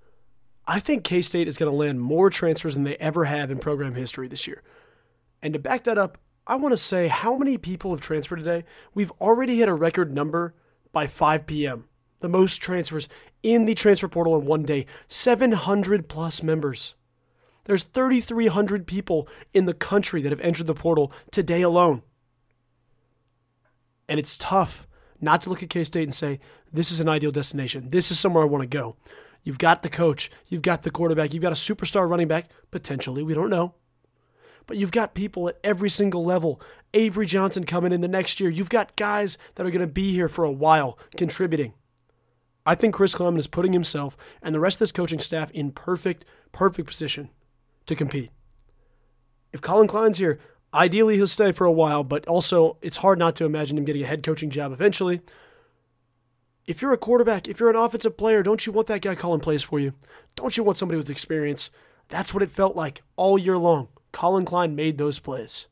I 0.67 0.81
think 0.81 1.05
K 1.05 1.23
State 1.23 1.49
is 1.49 1.57
going 1.57 1.71
to 1.71 1.77
land 1.77 2.01
more 2.01 2.31
transfers 2.31 2.75
than 2.75 2.85
they 2.85 2.97
ever 2.97 3.25
have 3.25 3.51
in 3.51 3.59
program 3.59 3.95
history 3.95 4.29
this 4.29 4.47
year. 4.47 4.63
And 5.43 5.53
to 5.53 5.59
back 5.59 5.85
that 5.85 5.99
up, 5.99 6.19
I 6.47 6.57
want 6.57 6.73
to 6.73 6.79
say 6.79 7.09
how 7.09 7.37
many 7.37 7.59
people 7.59 7.91
have 7.91 8.01
transferred 8.01 8.37
today? 8.37 8.65
We've 8.95 9.13
already 9.21 9.59
hit 9.59 9.69
a 9.69 9.75
record 9.75 10.13
number 10.13 10.55
by 10.93 11.07
5 11.07 11.47
p.m. 11.47 11.85
The 12.21 12.29
most 12.29 12.57
transfers 12.59 13.09
in 13.43 13.67
the 13.67 13.75
transfer 13.75 14.09
portal 14.09 14.39
in 14.39 14.47
one 14.47 14.63
day 14.63 14.87
700 15.09 16.09
plus 16.09 16.43
members. 16.43 16.95
There's 17.65 17.83
3,300 17.83 18.87
people 18.87 19.29
in 19.53 19.65
the 19.67 19.75
country 19.75 20.23
that 20.23 20.33
have 20.33 20.41
entered 20.41 20.67
the 20.67 20.75
portal 20.75 21.13
today 21.31 21.63
alone. 21.63 22.03
And 24.09 24.19
it's 24.19 24.37
tough 24.37 24.87
not 25.25 25.43
to 25.43 25.51
look 25.51 25.63
at 25.63 25.71
K 25.71 25.83
State 25.85 26.05
and 26.05 26.15
say, 26.15 26.39
this 26.73 26.93
is 26.93 27.01
an 27.01 27.09
ideal 27.09 27.33
destination. 27.33 27.91
This 27.91 28.11
is 28.11 28.19
somewhere 28.19 28.45
I 28.45 28.47
want 28.47 28.63
to 28.63 28.69
go. 28.69 28.97
You've 29.43 29.59
got 29.59 29.83
the 29.83 29.91
coach, 29.91 30.31
you've 30.49 30.63
got 30.63 30.83
the 30.83 30.91
quarterback, 30.91 31.35
you've 31.35 31.43
got 31.43 31.53
a 31.53 31.57
superstar 31.57 32.09
running 32.09 32.29
back, 32.29 32.51
potentially, 32.71 33.23
we 33.23 33.35
don't 33.35 33.51
know. 33.51 33.75
But 34.67 34.79
you've 34.79 34.93
got 34.93 35.15
people 35.15 35.49
at 35.49 35.59
every 35.63 35.91
single 35.91 36.25
level. 36.25 36.61
Avery 36.95 37.27
Johnson 37.27 37.65
coming 37.65 37.93
in 37.93 38.01
the 38.01 38.09
next 38.09 38.41
year. 38.41 38.49
You've 38.49 38.71
got 38.71 38.97
guys 38.97 39.37
that 39.57 39.67
are 39.67 39.71
going 39.71 39.81
to 39.81 39.87
be 39.87 40.13
here 40.13 40.29
for 40.29 40.45
a 40.45 40.51
while 40.51 40.99
contributing. 41.17 41.75
I 42.65 42.75
think 42.75 42.95
Chris 42.95 43.15
Klieman 43.15 43.39
is 43.39 43.47
putting 43.47 43.75
himself 43.75 44.17
and 44.41 44.55
the 44.55 44.61
rest 44.61 44.77
of 44.77 44.81
this 44.81 44.93
coaching 44.93 45.21
staff 45.21 45.51
in 45.51 45.73
perfect, 45.73 46.25
perfect 46.53 46.89
position 46.89 47.29
to 47.85 47.95
compete. 47.95 48.31
If 49.53 49.61
Collin 49.61 49.87
Klein's 49.87 50.17
here, 50.17 50.41
ideally 50.75 51.17
he'll 51.17 51.27
stay 51.27 51.53
for 51.53 51.65
a 51.65 51.73
while, 51.73 52.05
but 52.05 52.27
also 52.27 52.77
it's 52.83 52.99
hard 52.99 53.19
not 53.19 53.37
to 53.37 53.45
imagine 53.45 53.79
him 53.79 53.85
getting 53.85 54.03
a 54.03 54.07
head 54.07 54.23
coaching 54.23 54.51
job 54.51 54.73
eventually. 54.73 55.21
If 56.67 56.83
you're 56.83 56.93
a 56.93 56.99
quarterback, 56.99 57.47
if 57.47 57.61
you're 57.61 57.71
an 57.71 57.77
offensive 57.77 58.17
player, 58.17 58.43
don't 58.43 58.67
you 58.67 58.73
want 58.73 58.89
that 58.89 59.03
guy 59.03 59.15
calling 59.15 59.41
plays 59.41 59.63
for 59.63 59.79
you? 59.79 59.93
Don't 60.35 60.57
you 60.57 60.65
want 60.65 60.77
somebody 60.79 60.99
with 60.99 61.11
experience? 61.11 61.71
That's 62.09 62.35
what 62.35 62.43
it 62.43 62.51
felt 62.51 62.75
like 62.75 63.03
all 63.17 63.39
year 63.39 63.59
long. 63.59 63.89
Collin 64.13 64.45
Klein 64.45 64.75
made 64.75 64.99
those 64.99 65.19
plays. 65.19 65.67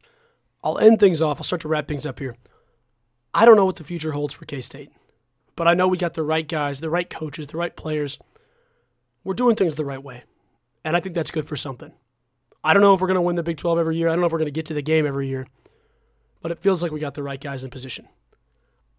I'll 0.62 0.78
end 0.78 1.00
things 1.00 1.20
off. 1.20 1.38
I'll 1.38 1.44
start 1.44 1.62
to 1.62 1.68
wrap 1.68 1.88
things 1.88 2.06
up 2.06 2.18
here. 2.18 2.36
I 3.34 3.44
don't 3.44 3.56
know 3.56 3.66
what 3.66 3.76
the 3.76 3.84
future 3.84 4.12
holds 4.12 4.34
for 4.34 4.44
K 4.44 4.60
State, 4.60 4.92
but 5.56 5.66
I 5.66 5.74
know 5.74 5.88
we 5.88 5.96
got 5.96 6.14
the 6.14 6.22
right 6.22 6.46
guys, 6.46 6.80
the 6.80 6.90
right 6.90 7.08
coaches, 7.08 7.46
the 7.46 7.56
right 7.56 7.74
players. 7.74 8.18
We're 9.24 9.34
doing 9.34 9.56
things 9.56 9.74
the 9.74 9.84
right 9.84 10.02
way, 10.02 10.24
and 10.84 10.96
I 10.96 11.00
think 11.00 11.14
that's 11.14 11.30
good 11.30 11.48
for 11.48 11.56
something. 11.56 11.92
I 12.64 12.74
don't 12.74 12.82
know 12.82 12.94
if 12.94 13.00
we're 13.00 13.08
going 13.08 13.16
to 13.16 13.22
win 13.22 13.36
the 13.36 13.42
Big 13.42 13.56
12 13.56 13.78
every 13.78 13.96
year. 13.96 14.08
I 14.08 14.12
don't 14.12 14.20
know 14.20 14.26
if 14.26 14.32
we're 14.32 14.38
going 14.38 14.46
to 14.46 14.52
get 14.52 14.66
to 14.66 14.74
the 14.74 14.82
game 14.82 15.04
every 15.04 15.26
year, 15.26 15.46
but 16.40 16.52
it 16.52 16.60
feels 16.60 16.82
like 16.82 16.92
we 16.92 17.00
got 17.00 17.14
the 17.14 17.22
right 17.22 17.40
guys 17.40 17.64
in 17.64 17.70
position. 17.70 18.08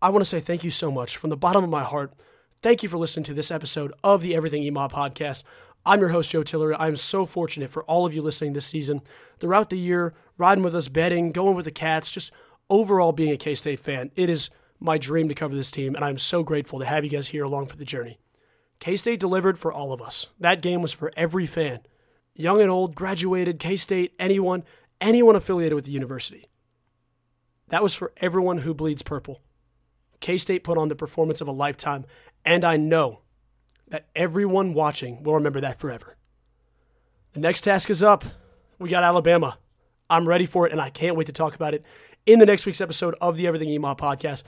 I 0.02 0.10
want 0.10 0.21
to 0.21 0.30
say 0.30 0.41
thank 0.41 0.65
you 0.65 0.71
so 0.71 0.91
much 0.91 1.15
from 1.15 1.30
the 1.30 1.38
bottom 1.38 1.63
of 1.63 1.69
my 1.69 1.84
heart. 1.84 2.13
Thank 2.62 2.84
you 2.84 2.89
for 2.89 2.97
listening 2.97 3.23
to 3.26 3.34
this 3.34 3.52
episode 3.52 3.93
of 4.04 4.21
the 4.21 4.36
Everything 4.36 4.63
EMAW 4.63 4.91
podcast. 4.91 5.43
I'm 5.86 6.02
your 6.02 6.10
host, 6.10 6.32
Joe 6.32 6.43
Tillery. 6.43 6.76
I'm 6.78 6.97
so 6.97 7.26
fortunate 7.26 7.71
for 7.71 7.84
all 7.84 8.06
of 8.06 8.13
you 8.13 8.21
listening 8.21 8.52
this 8.52 8.65
season, 8.65 9.02
throughout 9.39 9.69
the 9.69 9.78
year, 9.78 10.13
riding 10.38 10.63
with 10.63 10.76
us, 10.76 10.89
betting, 10.89 11.32
going 11.32 11.56
with 11.56 11.65
the 11.65 11.71
Cats, 11.71 12.12
just 12.12 12.32
overall 12.69 13.13
being 13.13 13.32
a 13.32 13.38
K 13.38 13.56
State 13.56 13.80
fan. 13.80 14.12
It 14.15 14.30
is 14.30 14.49
my 14.80 14.97
dream 14.97 15.30
to 15.30 15.36
cover 15.36 15.56
this 15.56 15.71
team, 15.71 15.95
and 15.95 16.04
I'm 16.04 16.17
so 16.17 16.43
grateful 16.43 16.80
to 16.80 16.86
have 16.86 17.06
you 17.06 17.10
guys 17.10 17.30
here 17.30 17.45
along 17.45 17.67
for 17.67 17.78
the 17.78 17.86
journey. 17.86 18.19
K 18.80 18.97
State 18.97 19.21
delivered 19.21 19.58
for 19.58 19.71
all 19.71 19.93
of 19.93 20.02
us. 20.02 20.28
That 20.38 20.62
game 20.62 20.82
was 20.82 20.91
for 20.91 21.13
every 21.15 21.45
fan 21.45 21.80
young 22.36 22.62
and 22.62 22.69
old, 22.69 22.96
graduated, 22.96 23.60
K 23.60 23.78
State, 23.78 24.13
anyone, 24.19 24.63
anyone 25.00 25.36
affiliated 25.36 25.76
with 25.76 25.86
the 25.86 25.91
university. 25.91 26.48
That 27.69 27.84
was 27.84 27.93
for 27.93 28.12
everyone 28.17 28.60
who 28.60 28.74
bleeds 28.74 29.02
purple. 29.02 29.41
K 30.19 30.38
State 30.38 30.63
put 30.63 30.78
on 30.78 30.88
the 30.88 30.96
performance 30.96 31.41
of 31.41 31.48
a 31.48 31.52
lifetime, 31.52 32.06
and 32.46 32.63
I 32.63 32.78
know 32.78 33.19
that 33.88 34.08
everyone 34.15 34.74
watching 34.74 35.24
will 35.24 35.34
remember 35.36 35.62
that 35.62 35.80
forever. 35.80 36.15
The 37.34 37.39
next 37.39 37.62
task 37.62 37.89
is 37.89 38.04
up. 38.04 38.24
We 38.80 38.89
got 38.89 39.04
Alabama. 39.04 39.58
I'm 40.10 40.28
ready 40.28 40.46
for 40.46 40.65
it, 40.65 40.72
and 40.72 40.82
I 40.82 40.89
can't 40.89 41.15
wait 41.15 41.28
to 41.28 41.34
talk 41.34 41.56
about 41.56 41.74
it 41.74 41.84
in 42.26 42.39
the 42.39 42.46
next 42.46 42.65
week's 42.65 42.82
episode 42.82 43.15
of 43.19 43.38
the 43.38 43.48
Everything 43.48 43.69
EMAW 43.69 43.98
podcast. 43.98 44.43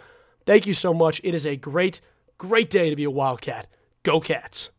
Thank 0.46 0.68
you 0.68 0.74
so 0.74 0.94
much. 0.94 1.20
It 1.24 1.34
is 1.34 1.46
a 1.46 1.56
great, 1.56 2.02
great 2.38 2.70
day 2.70 2.90
to 2.90 2.96
be 2.96 3.04
a 3.04 3.10
Wildcat. 3.10 3.68
Go 4.04 4.20
Cats. 4.20 4.70